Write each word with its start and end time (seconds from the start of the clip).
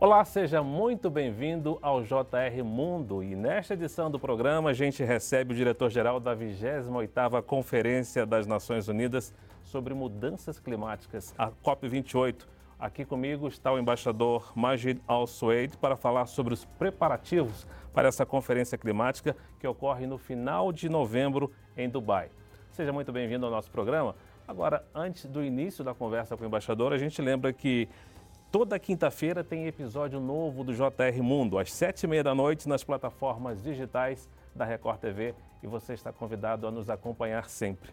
Olá, 0.00 0.24
seja 0.24 0.62
muito 0.62 1.10
bem-vindo 1.10 1.76
ao 1.82 2.04
JR 2.04 2.62
Mundo 2.64 3.20
e 3.20 3.34
nesta 3.34 3.74
edição 3.74 4.08
do 4.08 4.16
programa 4.16 4.70
a 4.70 4.72
gente 4.72 5.02
recebe 5.02 5.52
o 5.52 5.56
diretor-geral 5.56 6.20
da 6.20 6.36
28ª 6.36 7.42
Conferência 7.42 8.24
das 8.24 8.46
Nações 8.46 8.86
Unidas 8.86 9.34
sobre 9.64 9.94
Mudanças 9.94 10.60
Climáticas, 10.60 11.34
a 11.36 11.50
COP28. 11.50 12.46
Aqui 12.78 13.04
comigo 13.04 13.48
está 13.48 13.72
o 13.72 13.78
embaixador 13.78 14.52
Majid 14.54 15.00
Al-Sueid 15.04 15.76
para 15.78 15.96
falar 15.96 16.26
sobre 16.26 16.54
os 16.54 16.64
preparativos 16.64 17.66
para 17.92 18.06
essa 18.06 18.24
conferência 18.24 18.78
climática 18.78 19.34
que 19.58 19.66
ocorre 19.66 20.06
no 20.06 20.16
final 20.16 20.72
de 20.72 20.88
novembro 20.88 21.50
em 21.76 21.88
Dubai. 21.88 22.30
Seja 22.70 22.92
muito 22.92 23.10
bem-vindo 23.10 23.44
ao 23.44 23.50
nosso 23.50 23.68
programa. 23.68 24.14
Agora, 24.48 24.82
antes 24.94 25.26
do 25.26 25.44
início 25.44 25.84
da 25.84 25.92
conversa 25.92 26.34
com 26.34 26.42
o 26.42 26.46
embaixador, 26.46 26.92
a 26.94 26.96
gente 26.96 27.20
lembra 27.20 27.52
que 27.52 27.86
Toda 28.50 28.78
quinta-feira 28.78 29.44
tem 29.44 29.66
episódio 29.66 30.18
novo 30.18 30.64
do 30.64 30.72
JR 30.72 31.22
Mundo, 31.22 31.58
às 31.58 31.70
sete 31.70 32.04
e 32.04 32.06
meia 32.06 32.24
da 32.24 32.34
noite, 32.34 32.66
nas 32.66 32.82
plataformas 32.82 33.62
digitais 33.62 34.26
da 34.54 34.64
Record 34.64 34.98
TV. 35.00 35.34
E 35.62 35.66
você 35.66 35.92
está 35.92 36.10
convidado 36.14 36.66
a 36.66 36.70
nos 36.70 36.88
acompanhar 36.88 37.50
sempre. 37.50 37.90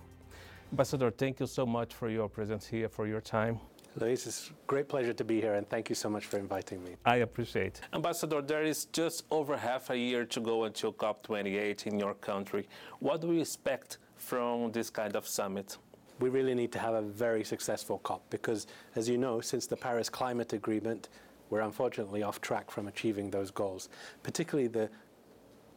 Ambassador, 0.72 1.12
thank 1.12 1.42
you 1.42 1.48
so 1.48 1.66
much 1.66 1.94
for 1.94 2.10
your 2.10 2.30
presence 2.30 2.74
here, 2.74 2.88
for 2.88 3.06
your 3.06 3.22
time. 3.22 3.60
Luis, 4.00 4.26
it's 4.26 4.50
a 4.50 4.54
great 4.66 4.88
pleasure 4.88 5.14
to 5.14 5.26
be 5.26 5.42
here, 5.42 5.56
and 5.58 5.68
thank 5.68 5.90
you 5.90 5.96
so 5.96 6.10
much 6.10 6.26
for 6.26 6.40
inviting 6.40 6.82
me. 6.86 6.96
I 7.04 7.18
appreciate. 7.18 7.82
Ambassador, 7.92 8.42
there 8.42 8.64
is 8.64 8.88
just 8.94 9.26
over 9.32 9.58
half 9.58 9.90
a 9.90 9.98
year 9.98 10.26
to 10.26 10.40
go 10.40 10.64
until 10.64 10.94
COP28 10.94 11.86
in 11.88 12.00
your 12.00 12.14
country. 12.14 12.66
What 13.00 13.20
do 13.20 13.34
you 13.34 13.42
expect 13.42 13.98
from 14.16 14.72
this 14.72 14.90
kind 14.90 15.18
of 15.18 15.28
summit? 15.28 15.78
We 16.20 16.30
really 16.30 16.56
need 16.56 16.72
to 16.72 16.80
have 16.80 16.94
a 16.94 17.02
very 17.02 17.44
successful 17.44 18.00
COP 18.00 18.24
because, 18.30 18.68
as 18.96 19.10
you 19.10 19.18
know, 19.18 19.42
since 19.42 19.68
the 19.68 19.76
Paris 19.76 20.10
Climate 20.10 20.54
Agreement, 20.54 21.10
we're 21.50 21.62
unfortunately 21.62 22.24
off 22.24 22.42
track 22.42 22.72
from 22.72 22.88
achieving 22.88 23.30
those 23.30 23.52
goals, 23.52 23.90
particularly 24.24 24.68
the 24.68 24.90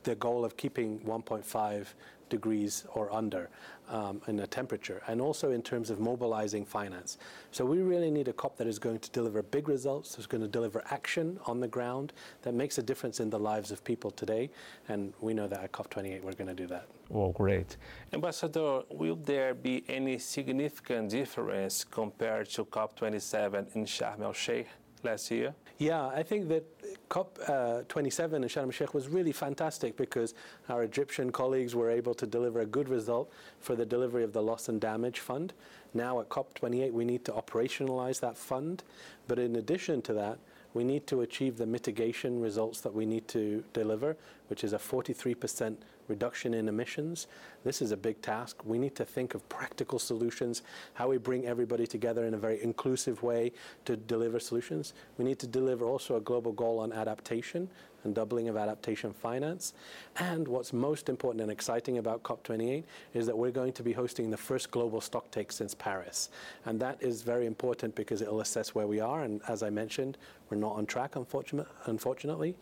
the 0.04 0.14
goal 0.14 0.44
of 0.44 0.56
keeping 0.56 1.00
1.5 1.00 1.86
degrees 2.28 2.84
or 2.94 3.12
under 3.12 3.50
um, 3.90 4.20
in 4.26 4.40
a 4.40 4.46
temperature, 4.46 5.02
and 5.08 5.20
also 5.20 5.50
in 5.50 5.62
terms 5.62 5.90
of 5.90 5.98
mobilizing 5.98 6.64
finance. 6.64 7.18
So 7.52 7.64
we 7.64 7.78
really 7.78 8.10
need 8.10 8.28
a 8.28 8.32
COP 8.32 8.56
that 8.58 8.66
is 8.66 8.78
going 8.78 8.98
to 8.98 9.10
deliver 9.10 9.42
big 9.42 9.68
results, 9.68 10.14
that's 10.14 10.26
going 10.26 10.42
to 10.42 10.48
deliver 10.48 10.82
action 10.90 11.38
on 11.46 11.60
the 11.60 11.68
ground 11.68 12.12
that 12.42 12.54
makes 12.54 12.78
a 12.78 12.82
difference 12.82 13.20
in 13.20 13.30
the 13.30 13.38
lives 13.38 13.70
of 13.70 13.82
people 13.84 14.10
today, 14.10 14.50
and 14.88 15.12
we 15.20 15.34
know 15.34 15.46
that 15.48 15.62
at 15.62 15.72
COP28 15.72 16.22
we're 16.22 16.32
going 16.32 16.48
to 16.48 16.54
do 16.54 16.66
that. 16.66 16.86
Well, 17.08 17.32
great. 17.32 17.76
Ambassador, 18.12 18.82
will 18.90 19.16
there 19.16 19.54
be 19.54 19.84
any 19.88 20.18
significant 20.18 21.10
difference 21.10 21.84
compared 21.84 22.50
to 22.50 22.66
COP27 22.66 23.74
in 23.74 23.86
Sharm 23.86 24.20
el-Sheikh 24.20 24.68
last 25.02 25.30
year? 25.30 25.54
Yeah, 25.78 26.08
I 26.08 26.24
think 26.24 26.48
that 26.48 26.64
COP27 27.08 28.32
uh, 28.32 28.36
in 28.36 28.42
Sharm 28.42 28.64
el-Sheikh 28.64 28.94
was 28.94 29.06
really 29.06 29.30
fantastic 29.30 29.96
because 29.96 30.34
our 30.68 30.82
Egyptian 30.82 31.30
colleagues 31.30 31.76
were 31.76 31.88
able 31.88 32.14
to 32.14 32.26
deliver 32.26 32.60
a 32.60 32.66
good 32.66 32.88
result 32.88 33.30
for 33.60 33.76
the 33.76 33.86
delivery 33.86 34.24
of 34.24 34.32
the 34.32 34.42
loss 34.42 34.68
and 34.68 34.80
damage 34.80 35.20
fund. 35.20 35.52
Now 35.94 36.20
at 36.20 36.28
COP28 36.30 36.92
we 36.92 37.04
need 37.04 37.24
to 37.26 37.32
operationalize 37.32 38.18
that 38.20 38.36
fund, 38.36 38.82
but 39.28 39.38
in 39.38 39.54
addition 39.54 40.02
to 40.02 40.12
that, 40.14 40.38
we 40.74 40.82
need 40.82 41.06
to 41.06 41.20
achieve 41.20 41.56
the 41.56 41.66
mitigation 41.66 42.40
results 42.40 42.80
that 42.80 42.92
we 42.92 43.06
need 43.06 43.28
to 43.28 43.62
deliver, 43.72 44.16
which 44.48 44.64
is 44.64 44.72
a 44.72 44.78
43% 44.78 45.76
reduction 46.08 46.54
in 46.54 46.68
emissions. 46.68 47.26
This 47.64 47.80
is 47.82 47.92
a 47.92 47.96
big 47.96 48.20
task. 48.22 48.64
We 48.64 48.78
need 48.78 48.94
to 48.96 49.04
think 49.04 49.34
of 49.34 49.48
practical 49.48 49.98
solutions, 49.98 50.62
how 50.94 51.08
we 51.08 51.18
bring 51.18 51.46
everybody 51.46 51.86
together 51.86 52.24
in 52.24 52.34
a 52.34 52.38
very 52.38 52.62
inclusive 52.62 53.22
way 53.22 53.52
to 53.84 53.96
deliver 53.96 54.40
solutions. 54.40 54.94
We 55.18 55.24
need 55.24 55.38
to 55.40 55.46
deliver 55.46 55.84
also 55.84 56.16
a 56.16 56.20
global 56.20 56.52
goal 56.52 56.78
on 56.80 56.92
adaptation 56.92 57.68
and 58.04 58.14
doubling 58.14 58.48
of 58.48 58.56
adaptation 58.56 59.12
finance. 59.12 59.74
And 60.18 60.46
what's 60.46 60.72
most 60.72 61.08
important 61.08 61.42
and 61.42 61.50
exciting 61.50 61.98
about 61.98 62.22
COP28 62.22 62.84
is 63.12 63.26
that 63.26 63.36
we're 63.36 63.50
going 63.50 63.72
to 63.72 63.82
be 63.82 63.92
hosting 63.92 64.30
the 64.30 64.36
first 64.36 64.70
global 64.70 65.00
stocktake 65.00 65.50
since 65.50 65.74
Paris. 65.74 66.30
And 66.64 66.80
that 66.80 67.02
is 67.02 67.22
very 67.22 67.46
important 67.46 67.94
because 67.96 68.22
it'll 68.22 68.40
assess 68.40 68.74
where 68.74 68.86
we 68.86 69.00
are. 69.00 69.24
And 69.24 69.40
as 69.48 69.64
I 69.64 69.70
mentioned, 69.70 70.16
we're 70.48 70.58
not 70.58 70.72
on 70.72 70.86
track, 70.86 71.16
unfortunately 71.16 72.54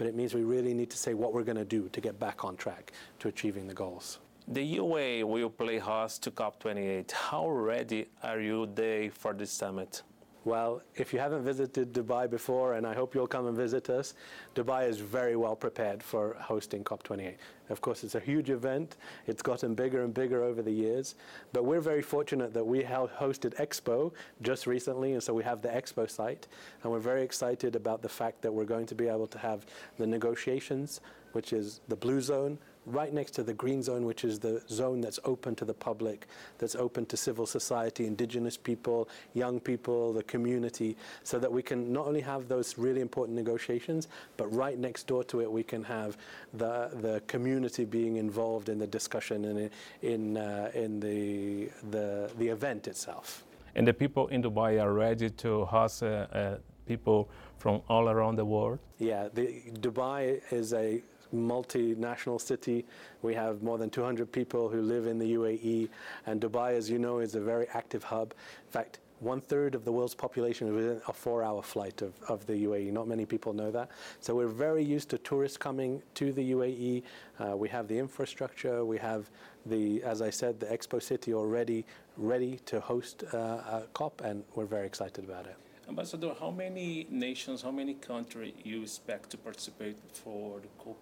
but 0.00 0.06
it 0.06 0.14
means 0.14 0.32
we 0.32 0.44
really 0.44 0.72
need 0.72 0.88
to 0.88 0.96
say 0.96 1.12
what 1.12 1.34
we're 1.34 1.44
going 1.44 1.58
to 1.58 1.64
do 1.76 1.90
to 1.92 2.00
get 2.00 2.18
back 2.18 2.42
on 2.42 2.56
track 2.56 2.90
to 3.18 3.28
achieving 3.28 3.66
the 3.66 3.74
goals. 3.74 4.18
The 4.48 4.78
UAE 4.78 5.24
will 5.24 5.50
play 5.50 5.76
host 5.76 6.22
to 6.22 6.30
COP28. 6.30 7.12
How 7.12 7.46
ready 7.50 8.06
are 8.22 8.40
you 8.40 8.66
they 8.74 9.10
for 9.10 9.34
this 9.34 9.52
summit? 9.52 10.00
Well, 10.46 10.80
if 10.96 11.12
you 11.12 11.18
haven't 11.18 11.44
visited 11.44 11.92
Dubai 11.92 12.28
before, 12.30 12.72
and 12.74 12.86
I 12.86 12.94
hope 12.94 13.14
you'll 13.14 13.26
come 13.26 13.46
and 13.46 13.54
visit 13.54 13.90
us, 13.90 14.14
Dubai 14.54 14.88
is 14.88 14.98
very 14.98 15.36
well 15.36 15.54
prepared 15.54 16.02
for 16.02 16.34
hosting 16.40 16.82
COP28. 16.82 17.34
Of 17.68 17.82
course, 17.82 18.04
it's 18.04 18.14
a 18.14 18.20
huge 18.20 18.48
event. 18.48 18.96
It's 19.26 19.42
gotten 19.42 19.74
bigger 19.74 20.02
and 20.02 20.14
bigger 20.14 20.42
over 20.42 20.62
the 20.62 20.72
years. 20.72 21.14
But 21.52 21.66
we're 21.66 21.82
very 21.82 22.00
fortunate 22.00 22.54
that 22.54 22.66
we 22.66 22.82
hosted 22.82 23.54
Expo 23.56 24.12
just 24.40 24.66
recently, 24.66 25.12
and 25.12 25.22
so 25.22 25.34
we 25.34 25.44
have 25.44 25.60
the 25.60 25.68
Expo 25.68 26.10
site. 26.10 26.48
And 26.82 26.90
we're 26.90 27.00
very 27.00 27.22
excited 27.22 27.76
about 27.76 28.00
the 28.00 28.08
fact 28.08 28.40
that 28.40 28.50
we're 28.50 28.64
going 28.64 28.86
to 28.86 28.94
be 28.94 29.08
able 29.08 29.26
to 29.26 29.38
have 29.38 29.66
the 29.98 30.06
negotiations, 30.06 31.02
which 31.32 31.52
is 31.52 31.82
the 31.88 31.96
blue 31.96 32.22
zone, 32.22 32.58
right 32.92 33.12
next 33.12 33.32
to 33.32 33.42
the 33.42 33.54
green 33.54 33.82
zone, 33.82 34.04
which 34.04 34.24
is 34.24 34.38
the 34.38 34.62
zone 34.68 35.00
that's 35.00 35.18
open 35.24 35.54
to 35.56 35.64
the 35.64 35.74
public, 35.74 36.26
that's 36.58 36.74
open 36.74 37.06
to 37.06 37.16
civil 37.16 37.46
society, 37.46 38.06
indigenous 38.06 38.56
people, 38.56 39.08
young 39.34 39.60
people, 39.60 40.12
the 40.12 40.22
community, 40.24 40.96
so 41.22 41.38
that 41.38 41.50
we 41.50 41.62
can 41.62 41.92
not 41.92 42.06
only 42.06 42.20
have 42.20 42.48
those 42.48 42.78
really 42.78 43.00
important 43.00 43.36
negotiations, 43.36 44.08
but 44.36 44.46
right 44.54 44.78
next 44.78 45.06
door 45.06 45.24
to 45.24 45.40
it, 45.40 45.50
we 45.50 45.62
can 45.62 45.82
have 45.84 46.16
the, 46.54 46.90
the 47.00 47.22
community 47.26 47.84
being 47.84 48.16
involved 48.16 48.68
in 48.68 48.78
the 48.78 48.86
discussion 48.86 49.44
and 49.44 49.70
in, 50.02 50.36
uh, 50.36 50.70
in 50.74 51.00
the, 51.00 51.70
the, 51.90 52.30
the 52.38 52.48
event 52.48 52.88
itself. 52.88 53.44
And 53.74 53.86
the 53.86 53.94
people 53.94 54.26
in 54.28 54.42
Dubai 54.42 54.82
are 54.82 54.92
ready 54.92 55.30
to 55.30 55.64
host 55.64 56.02
uh, 56.02 56.06
uh, 56.06 56.56
people 56.86 57.28
from 57.58 57.82
all 57.88 58.08
around 58.08 58.36
the 58.36 58.44
world? 58.44 58.78
Yeah, 58.98 59.28
the, 59.32 59.62
Dubai 59.80 60.40
is 60.50 60.72
a 60.72 61.02
multinational 61.34 62.40
city. 62.40 62.86
We 63.22 63.34
have 63.34 63.62
more 63.62 63.78
than 63.78 63.90
200 63.90 64.30
people 64.30 64.68
who 64.68 64.82
live 64.82 65.06
in 65.06 65.18
the 65.18 65.34
UAE, 65.34 65.88
and 66.26 66.40
Dubai, 66.40 66.72
as 66.72 66.90
you 66.90 66.98
know, 66.98 67.18
is 67.18 67.34
a 67.34 67.40
very 67.40 67.66
active 67.74 68.04
hub. 68.04 68.34
In 68.66 68.72
fact, 68.72 69.00
one 69.20 69.40
third 69.40 69.74
of 69.74 69.84
the 69.84 69.92
world's 69.92 70.14
population 70.14 70.68
is 70.68 70.74
within 70.74 71.00
a 71.06 71.12
four 71.12 71.42
hour 71.42 71.62
flight 71.62 72.00
of, 72.02 72.14
of 72.28 72.46
the 72.46 72.64
UAE. 72.64 72.90
Not 72.90 73.06
many 73.06 73.26
people 73.26 73.52
know 73.52 73.70
that. 73.70 73.90
So 74.20 74.34
we're 74.34 74.48
very 74.48 74.82
used 74.82 75.10
to 75.10 75.18
tourists 75.18 75.58
coming 75.58 76.02
to 76.14 76.32
the 76.32 76.52
UAE. 76.52 77.02
Uh, 77.38 77.56
we 77.56 77.68
have 77.68 77.86
the 77.86 77.98
infrastructure, 77.98 78.84
we 78.84 78.98
have 78.98 79.30
the, 79.66 80.02
as 80.02 80.22
I 80.22 80.30
said, 80.30 80.58
the 80.58 80.66
Expo 80.66 81.02
City 81.02 81.34
already 81.34 81.84
ready 82.16 82.60
to 82.66 82.80
host 82.80 83.24
uh, 83.32 83.36
a 83.36 83.82
COP, 83.92 84.22
and 84.22 84.42
we're 84.54 84.64
very 84.64 84.86
excited 84.86 85.24
about 85.24 85.46
it. 85.46 85.56
Ambassador, 85.88 86.34
how 86.38 86.50
many 86.50 87.06
nations, 87.10 87.62
how 87.62 87.70
many 87.70 87.94
countries 87.94 88.54
you 88.64 88.82
expect 88.82 89.30
to 89.30 89.36
participate 89.36 89.98
for 90.12 90.60
the 90.60 90.68
COP? 90.78 90.96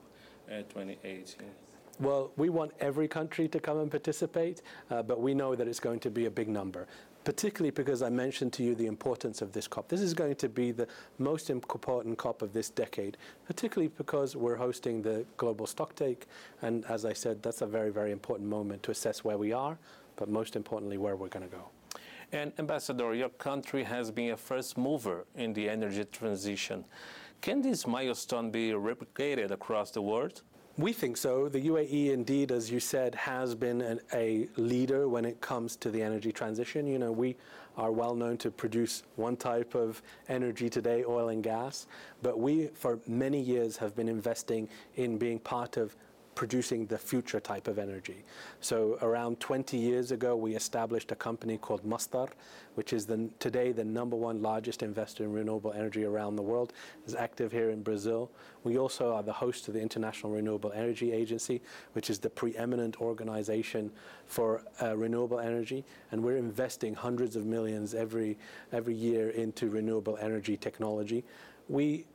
28. 0.70 1.36
Well, 2.00 2.30
we 2.36 2.48
want 2.48 2.72
every 2.78 3.08
country 3.08 3.48
to 3.48 3.58
come 3.58 3.78
and 3.80 3.90
participate, 3.90 4.62
uh, 4.90 5.02
but 5.02 5.20
we 5.20 5.34
know 5.34 5.54
that 5.56 5.66
it's 5.66 5.80
going 5.80 5.98
to 6.00 6.10
be 6.10 6.26
a 6.26 6.30
big 6.30 6.48
number, 6.48 6.86
particularly 7.24 7.72
because 7.72 8.02
I 8.02 8.08
mentioned 8.08 8.52
to 8.54 8.62
you 8.62 8.76
the 8.76 8.86
importance 8.86 9.42
of 9.42 9.50
this 9.50 9.66
COP. 9.66 9.88
This 9.88 10.00
is 10.00 10.14
going 10.14 10.36
to 10.36 10.48
be 10.48 10.70
the 10.70 10.86
most 11.18 11.50
important 11.50 12.16
COP 12.16 12.42
of 12.42 12.52
this 12.52 12.70
decade, 12.70 13.16
particularly 13.46 13.88
because 13.98 14.36
we're 14.36 14.54
hosting 14.56 15.02
the 15.02 15.26
global 15.36 15.66
stocktake, 15.66 16.22
and 16.62 16.84
as 16.86 17.04
I 17.04 17.12
said, 17.12 17.42
that's 17.42 17.62
a 17.62 17.66
very, 17.66 17.90
very 17.90 18.12
important 18.12 18.48
moment 18.48 18.84
to 18.84 18.92
assess 18.92 19.24
where 19.24 19.38
we 19.38 19.52
are, 19.52 19.76
but 20.14 20.28
most 20.28 20.54
importantly, 20.54 20.98
where 20.98 21.16
we're 21.16 21.28
going 21.28 21.48
to 21.48 21.56
go. 21.56 21.68
And 22.30 22.52
Ambassador, 22.58 23.14
your 23.14 23.30
country 23.30 23.82
has 23.84 24.10
been 24.10 24.30
a 24.30 24.36
first 24.36 24.76
mover 24.76 25.24
in 25.34 25.52
the 25.54 25.68
energy 25.68 26.04
transition. 26.04 26.84
Can 27.40 27.62
this 27.62 27.86
milestone 27.86 28.50
be 28.50 28.70
replicated 28.70 29.52
across 29.52 29.92
the 29.92 30.02
world? 30.02 30.42
We 30.76 30.92
think 30.92 31.16
so. 31.16 31.48
The 31.48 31.60
UAE, 31.60 32.12
indeed, 32.12 32.50
as 32.52 32.70
you 32.70 32.80
said, 32.80 33.14
has 33.14 33.54
been 33.54 33.80
an, 33.80 34.00
a 34.12 34.48
leader 34.56 35.08
when 35.08 35.24
it 35.24 35.40
comes 35.40 35.76
to 35.76 35.90
the 35.90 36.02
energy 36.02 36.32
transition. 36.32 36.86
You 36.86 36.98
know, 36.98 37.12
we 37.12 37.36
are 37.76 37.92
well 37.92 38.14
known 38.14 38.38
to 38.38 38.50
produce 38.50 39.04
one 39.16 39.36
type 39.36 39.74
of 39.76 40.02
energy 40.28 40.68
today, 40.68 41.04
oil 41.04 41.28
and 41.28 41.42
gas, 41.42 41.86
but 42.22 42.38
we, 42.38 42.68
for 42.74 42.98
many 43.06 43.40
years, 43.40 43.76
have 43.76 43.94
been 43.94 44.08
investing 44.08 44.68
in 44.96 45.16
being 45.16 45.38
part 45.38 45.76
of 45.76 45.96
producing 46.38 46.86
the 46.86 46.96
future 46.96 47.40
type 47.40 47.66
of 47.66 47.80
energy. 47.80 48.22
So 48.60 48.96
around 49.02 49.40
20 49.40 49.76
years 49.76 50.12
ago, 50.12 50.36
we 50.36 50.54
established 50.54 51.10
a 51.10 51.16
company 51.16 51.58
called 51.58 51.82
Masdar, 51.82 52.28
which 52.76 52.92
is 52.92 53.06
the, 53.06 53.28
today 53.40 53.72
the 53.72 53.82
number 53.82 54.14
one 54.14 54.40
largest 54.40 54.84
investor 54.84 55.24
in 55.24 55.32
renewable 55.32 55.72
energy 55.72 56.04
around 56.04 56.36
the 56.36 56.42
world, 56.42 56.72
is 57.08 57.16
active 57.16 57.50
here 57.50 57.70
in 57.70 57.82
Brazil. 57.82 58.30
We 58.62 58.78
also 58.78 59.12
are 59.14 59.24
the 59.24 59.32
host 59.32 59.66
of 59.66 59.74
the 59.74 59.80
International 59.80 60.30
Renewable 60.32 60.70
Energy 60.70 61.10
Agency, 61.10 61.60
which 61.94 62.08
is 62.08 62.20
the 62.20 62.30
preeminent 62.30 63.00
organization 63.00 63.90
for 64.26 64.62
uh, 64.80 64.96
renewable 64.96 65.40
energy, 65.40 65.84
and 66.12 66.22
we're 66.22 66.36
investing 66.36 66.94
hundreds 66.94 67.34
of 67.34 67.46
millions 67.46 67.94
every, 67.94 68.38
every 68.70 68.94
year 68.94 69.30
into 69.30 69.68
renewable 69.68 70.16
energy 70.18 70.56
technology. 70.56 71.24
we 71.68 72.06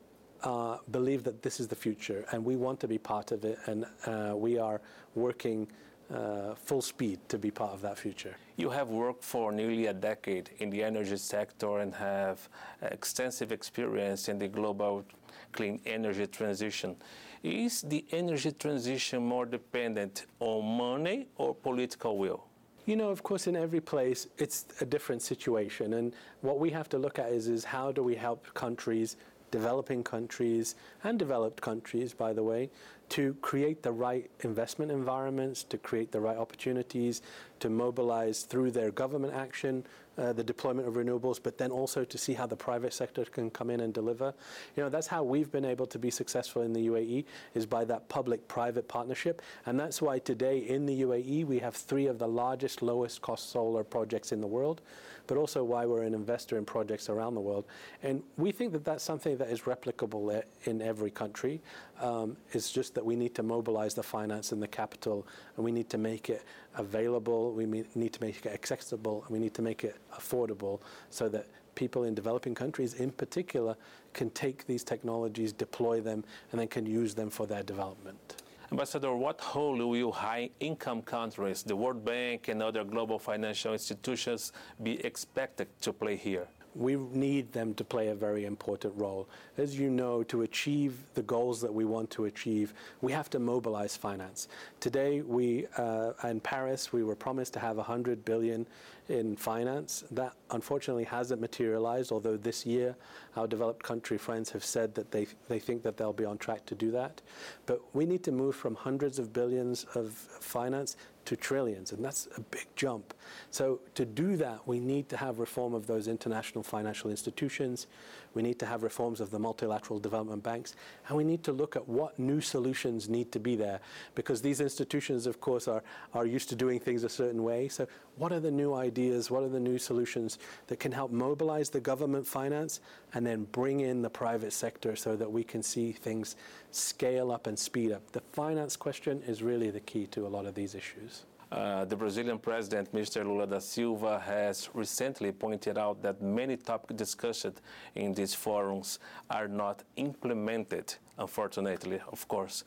uh, 0.44 0.78
believe 0.92 1.24
that 1.24 1.42
this 1.42 1.60
is 1.60 1.68
the 1.68 1.76
future 1.76 2.26
and 2.32 2.44
we 2.44 2.56
want 2.56 2.80
to 2.80 2.88
be 2.88 2.98
part 2.98 3.32
of 3.32 3.46
it 3.46 3.58
and 3.66 3.86
uh, 4.06 4.34
we 4.36 4.58
are 4.58 4.82
working 5.16 5.68
uh, 6.14 6.54
full 6.56 6.82
speed 6.82 7.20
to 7.28 7.38
be 7.38 7.50
part 7.50 7.72
of 7.72 7.82
that 7.82 7.98
future. 7.98 8.36
You 8.58 8.70
have 8.70 8.90
worked 8.90 9.24
for 9.24 9.52
nearly 9.52 9.88
a 9.88 9.94
decade 9.94 10.52
in 10.60 10.70
the 10.70 10.84
energy 10.84 11.18
sector 11.18 11.80
and 11.80 11.94
have 11.96 12.48
extensive 12.82 13.52
experience 13.52 14.30
in 14.30 14.38
the 14.38 14.48
global 14.48 15.06
clean 15.54 15.80
energy 15.86 16.28
transition. 16.28 16.96
Is 17.42 17.82
the 17.82 18.06
energy 18.12 18.52
transition 18.52 19.26
more 19.26 19.46
dependent 19.46 20.26
on 20.40 20.78
money 20.78 21.28
or 21.38 21.56
political 21.56 22.18
will? 22.18 22.46
You 22.86 22.98
know, 22.98 23.10
of 23.10 23.24
course, 23.24 23.48
in 23.48 23.56
every 23.56 23.80
place, 23.80 24.28
it's 24.38 24.66
a 24.82 24.86
different 24.86 25.22
situation. 25.22 25.94
And 25.94 26.14
what 26.42 26.60
we 26.60 26.70
have 26.72 26.90
to 26.90 26.98
look 26.98 27.18
at 27.18 27.32
is, 27.32 27.48
is 27.48 27.64
how 27.64 27.94
do 27.94 28.04
we 28.04 28.14
help 28.14 28.54
countries, 28.54 29.16
developing 29.54 30.04
countries, 30.04 30.74
and 31.04 31.20
developed 31.20 31.62
countries, 31.62 32.12
by 32.12 32.34
the 32.34 32.42
way, 32.42 32.72
to 33.10 33.36
create 33.36 33.84
the 33.84 33.92
right 33.92 34.32
investment 34.40 34.92
environments, 34.92 35.64
to 35.64 35.78
create 35.78 36.12
the 36.12 36.20
right 36.20 36.38
opportunities, 36.38 37.22
to 37.60 37.70
mobilize 37.70 38.42
through 38.42 38.72
their 38.72 38.90
government 38.90 39.32
action 39.32 39.86
uh, 40.18 40.34
the 40.34 40.44
deployment 40.44 40.88
of 40.88 40.96
renewables, 40.96 41.40
but 41.42 41.60
then 41.60 41.70
also 41.70 42.04
to 42.04 42.18
see 42.18 42.34
how 42.34 42.48
the 42.48 42.56
private 42.56 42.94
sector 42.94 43.26
can 43.26 43.52
come 43.52 43.70
in 43.70 43.82
and 43.82 43.94
deliver. 43.94 44.34
You 44.76 44.82
know, 44.82 44.90
that's 44.90 45.06
how 45.06 45.22
we've 45.22 45.52
been 45.52 45.66
able 45.66 45.86
to 45.86 46.00
be 46.00 46.10
successful 46.10 46.64
in 46.64 46.74
the 46.74 46.88
UAE 46.88 47.26
is 47.54 47.68
by 47.68 47.86
that 47.86 48.10
public-private 48.10 48.88
partnership, 48.88 49.44
and 49.68 49.80
that's 49.80 50.02
why 50.02 50.18
today 50.18 50.58
in 50.58 50.88
the 50.88 51.02
UAE 51.04 51.46
we 51.46 51.60
have 51.60 51.76
three 51.76 52.08
of 52.08 52.18
the 52.18 52.28
largest, 52.28 52.82
lowest 52.82 53.22
cost 53.22 53.52
solar 53.52 53.84
projects 53.84 54.32
in 54.32 54.42
the 54.42 54.48
world 54.48 54.82
but 55.28 55.38
also 55.38 55.64
why 55.64 55.86
we're 55.86 56.04
an 56.04 56.14
investor 56.14 56.58
in 56.58 56.66
projects 56.66 57.10
around 57.10 57.36
the 57.36 57.42
world. 57.42 57.66
And 58.02 58.24
we 58.38 58.52
think 58.52 58.72
that 58.74 58.84
that's 58.84 59.04
something 59.04 59.38
that 59.38 59.50
is 59.50 59.62
replicable 59.62 60.44
in 60.66 60.82
every 60.82 61.12
country. 61.12 61.62
Um, 62.02 62.38
it's 62.52 62.72
just 62.72 62.94
that 62.96 63.06
we 63.06 63.16
need 63.16 63.34
to 63.36 63.44
mobilize 63.44 63.94
the 63.94 64.04
finance 64.04 64.52
and 64.52 64.62
the 64.62 64.68
capital, 64.68 65.28
and 65.56 65.66
we 65.66 65.72
need 65.72 65.90
to 65.90 65.98
make 65.98 66.30
it 66.30 66.44
available, 66.76 67.52
we 67.54 67.66
need 67.66 68.14
to 68.14 68.22
make 68.22 68.46
it 68.46 68.52
accessible, 68.52 69.24
and 69.24 69.32
we 69.32 69.40
need 69.40 69.54
to 69.54 69.62
make 69.62 69.84
it 69.84 69.98
affordable 70.14 70.80
so 71.10 71.30
that 71.30 71.48
people 71.76 72.04
in 72.04 72.14
developing 72.14 72.54
countries 72.54 72.96
in 72.96 73.12
particular 73.12 73.76
can 74.14 74.30
take 74.32 74.66
these 74.68 74.84
technologies, 74.84 75.52
deploy 75.52 76.02
them, 76.02 76.24
and 76.52 76.60
then 76.60 76.68
can 76.68 76.86
use 76.86 77.16
them 77.16 77.30
for 77.30 77.48
their 77.48 77.64
development. 77.64 78.43
Ambassador, 78.72 79.14
what 79.16 79.42
role 79.56 79.88
will 79.90 80.12
high-income 80.12 81.02
countries, 81.04 81.64
the 81.64 81.76
World 81.76 82.04
Bank 82.04 82.48
and 82.48 82.64
other 82.64 82.84
global 82.84 83.20
financial 83.20 83.74
institutions 83.74 84.52
be 84.82 85.04
expected 85.06 85.68
to 85.82 85.94
play 85.94 86.16
here? 86.16 86.48
We 86.76 86.96
need 86.96 87.52
them 87.52 87.74
to 87.76 87.84
play 87.84 88.08
a 88.08 88.16
very 88.16 88.46
important 88.46 88.94
role. 88.98 89.28
As 89.58 89.78
you 89.78 89.90
know, 89.90 90.24
to 90.24 90.42
achieve 90.42 90.98
the 91.14 91.22
goals 91.22 91.62
that 91.62 91.74
we 91.74 91.86
want 91.86 92.10
to 92.12 92.26
achieve, 92.26 92.74
we 93.02 93.12
have 93.12 93.30
to 93.32 93.40
mobilize 93.40 93.96
finance. 93.96 94.48
Today, 94.80 95.22
we 95.22 95.68
uh, 95.78 96.14
in 96.24 96.40
Paris, 96.40 96.92
we 96.92 97.04
were 97.04 97.16
promised 97.16 97.54
to 97.54 97.60
have 97.60 97.78
100 97.78 98.26
billion 98.26 98.66
in 99.10 99.36
finance. 99.36 100.04
That 100.12 100.34
unfortunately 100.52 101.04
hasn't 101.04 101.42
materialized, 101.42 102.12
although 102.12 102.38
this 102.38 102.66
year 102.66 102.96
our 103.36 103.48
developed 103.48 103.84
country 103.84 104.18
friends 104.18 104.50
have 104.52 104.64
said 104.64 104.96
that 104.96 105.12
they, 105.12 105.28
they 105.50 105.60
think 105.60 105.84
that 105.84 105.98
they'll 105.98 106.14
be 106.14 106.26
on 106.26 106.38
track 106.38 106.66
to 106.68 106.76
do 106.76 106.92
that. 106.92 107.22
But 107.66 107.82
we 107.94 108.06
need 108.06 108.24
to 108.24 108.32
move 108.32 108.56
from 108.56 108.76
hundreds 108.76 109.20
of 109.20 109.34
billions 109.34 109.86
of 109.96 110.12
finance 110.12 110.96
to 111.26 111.36
trillions, 111.36 111.92
and 111.92 112.04
that's 112.04 112.28
a 112.38 112.42
big 112.42 112.68
jump. 112.76 113.14
So 113.52 113.80
to 113.96 114.06
do 114.06 114.38
that, 114.38 114.68
we 114.68 114.80
need 114.80 115.10
to 115.10 115.18
have 115.18 115.40
reform 115.40 115.74
of 115.74 115.88
those 115.88 116.08
international 116.08 116.64
financial 116.64 117.10
institutions. 117.10 117.88
We 118.34 118.42
need 118.42 118.60
to 118.60 118.66
have 118.66 118.84
reforms 118.84 119.22
of 119.22 119.32
the 119.32 119.40
multilateral 119.40 120.00
development 120.00 120.44
banks, 120.44 120.76
and 121.08 121.18
we 121.18 121.24
need 121.24 121.44
to 121.44 121.52
look 121.52 121.76
at 121.76 121.88
what 121.88 122.18
new 122.20 122.42
solutions 122.42 123.10
need 123.10 123.32
to 123.32 123.40
be 123.40 123.56
there, 123.56 123.80
because 124.16 124.42
these 124.42 124.60
institutions, 124.60 125.28
of 125.28 125.40
course, 125.40 125.68
are, 125.68 125.84
are 126.14 126.26
used 126.26 126.50
to 126.50 126.56
doing 126.56 126.80
things 126.80 127.04
a 127.04 127.10
certain 127.10 127.44
way. 127.44 127.68
So 127.68 127.88
what 128.18 128.32
are 128.32 128.40
the 128.40 128.52
new 128.52 128.74
ideas? 128.74 129.32
What 129.32 129.44
are 129.44 129.50
the 129.50 129.60
new 129.60 129.78
solutions 129.78 130.40
that 130.68 130.80
can 130.80 130.92
help 130.92 131.12
mobilize 131.12 131.70
the 131.70 131.80
government 131.80 132.28
finance 132.28 132.80
and 133.14 133.26
then 133.26 133.46
bring 133.52 133.80
in 133.80 134.02
the 134.02 134.10
private 134.10 134.54
sector 134.54 134.96
so 134.96 135.16
that 135.16 135.32
we 135.32 135.44
can 135.44 135.64
see 135.64 135.92
things 135.92 136.36
scale 136.76 137.32
up 137.32 137.48
and 137.48 137.58
speed 137.58 137.92
up? 137.92 138.12
The 138.12 138.22
finance 138.32 138.76
question 138.76 139.22
is 139.28 139.44
really 139.44 139.70
the 139.70 139.80
key 139.80 140.08
to 140.08 140.28
a 140.28 140.30
lot 140.30 140.46
of 140.46 140.56
these 140.56 140.76
issues. 140.76 141.26
Uh, 141.54 141.86
the 141.86 141.96
Brazilian 141.96 142.40
president, 142.40 142.92
Mr. 142.94 143.24
Lula 143.24 143.46
da 143.46 143.60
Silva, 143.60 144.20
has 144.20 144.70
recently 144.74 145.32
pointed 145.32 145.78
out 145.78 146.02
that 146.02 146.20
many 146.20 146.58
topics 146.58 146.96
discussed 146.96 147.62
in 147.94 148.12
these 148.12 148.34
forums 148.34 148.98
are 149.30 149.48
not 149.48 149.84
implemented, 149.98 150.96
unfortunately, 151.20 152.00
of 152.12 152.28
course. 152.28 152.64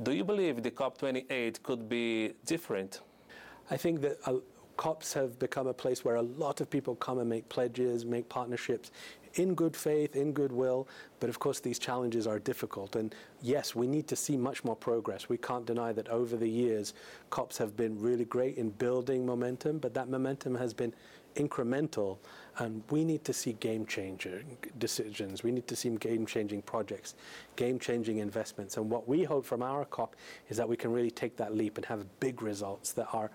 Do 0.00 0.12
you 0.12 0.22
believe 0.22 0.62
the 0.62 0.70
COP28 0.70 1.62
could 1.64 1.88
be 1.88 2.34
different? 2.46 3.00
I 3.72 3.76
think 3.76 4.02
that 4.02 4.18
uh, 4.24 4.34
COPs 4.76 5.12
have 5.14 5.36
become 5.40 5.66
a 5.66 5.74
place 5.74 6.04
where 6.04 6.14
a 6.14 6.22
lot 6.22 6.60
of 6.60 6.70
people 6.70 6.94
come 6.94 7.18
and 7.18 7.28
make 7.28 7.48
pledges, 7.48 8.04
make 8.04 8.28
partnerships 8.28 8.92
in 9.38 9.54
good 9.54 9.76
faith, 9.76 10.16
in 10.16 10.32
goodwill, 10.32 10.88
but 11.20 11.30
of 11.30 11.38
course 11.38 11.60
these 11.60 11.78
challenges 11.78 12.26
are 12.26 12.38
difficult. 12.38 12.96
And 12.96 13.14
yes, 13.42 13.74
we 13.74 13.86
need 13.86 14.06
to 14.08 14.16
see 14.16 14.36
much 14.36 14.64
more 14.64 14.76
progress. 14.76 15.28
We 15.28 15.38
can't 15.38 15.64
deny 15.64 15.92
that 15.92 16.08
over 16.08 16.36
the 16.36 16.48
years, 16.48 16.94
COPs 17.30 17.58
have 17.58 17.76
been 17.76 17.98
really 18.00 18.24
great 18.24 18.56
in 18.56 18.70
building 18.70 19.24
momentum, 19.24 19.78
but 19.78 19.94
that 19.94 20.08
momentum 20.08 20.54
has 20.56 20.74
been 20.74 20.92
incremental, 21.36 22.18
and 22.58 22.82
we 22.90 23.04
need 23.04 23.24
to 23.24 23.32
see 23.32 23.52
game-changing 23.54 24.58
decisions. 24.78 25.42
We 25.42 25.52
need 25.52 25.68
to 25.68 25.76
see 25.76 25.90
game-changing 25.90 26.62
projects, 26.62 27.14
game-changing 27.54 28.18
investments. 28.18 28.76
And 28.76 28.90
what 28.90 29.08
we 29.08 29.22
hope 29.22 29.44
from 29.44 29.62
our 29.62 29.84
COP 29.84 30.16
is 30.48 30.56
that 30.56 30.68
we 30.68 30.76
can 30.76 30.90
really 30.90 31.10
take 31.10 31.36
that 31.36 31.54
leap 31.54 31.76
and 31.76 31.84
have 31.86 32.04
big 32.18 32.42
results 32.42 32.92
that 32.92 33.06
are 33.12 33.30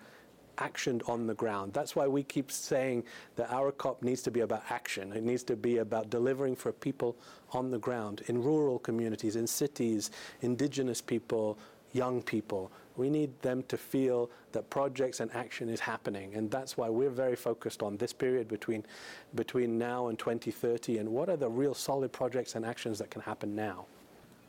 actioned 0.57 1.07
on 1.09 1.27
the 1.27 1.33
ground. 1.33 1.73
That's 1.73 1.95
why 1.95 2.07
we 2.07 2.23
keep 2.23 2.51
saying 2.51 3.03
that 3.35 3.51
our 3.51 3.71
COP 3.71 4.03
needs 4.03 4.21
to 4.23 4.31
be 4.31 4.41
about 4.41 4.63
action. 4.69 5.11
It 5.13 5.23
needs 5.23 5.43
to 5.43 5.55
be 5.55 5.77
about 5.77 6.09
delivering 6.09 6.55
for 6.55 6.71
people 6.71 7.15
on 7.51 7.71
the 7.71 7.79
ground, 7.79 8.23
in 8.27 8.41
rural 8.41 8.79
communities, 8.79 9.35
in 9.35 9.47
cities, 9.47 10.11
indigenous 10.41 11.01
people, 11.01 11.57
young 11.93 12.21
people. 12.21 12.71
We 12.95 13.09
need 13.09 13.39
them 13.41 13.63
to 13.69 13.77
feel 13.77 14.29
that 14.51 14.69
projects 14.69 15.19
and 15.19 15.33
action 15.33 15.69
is 15.69 15.79
happening. 15.79 16.35
And 16.35 16.51
that's 16.51 16.77
why 16.77 16.89
we're 16.89 17.09
very 17.09 17.35
focused 17.35 17.81
on 17.81 17.97
this 17.97 18.13
period 18.13 18.47
between, 18.47 18.83
between 19.35 19.77
now 19.77 20.07
and 20.07 20.19
2030 20.19 20.99
and 20.99 21.09
what 21.09 21.29
are 21.29 21.37
the 21.37 21.49
real 21.49 21.73
solid 21.73 22.11
projects 22.11 22.55
and 22.55 22.65
actions 22.65 22.99
that 22.99 23.09
can 23.09 23.21
happen 23.21 23.55
now. 23.55 23.85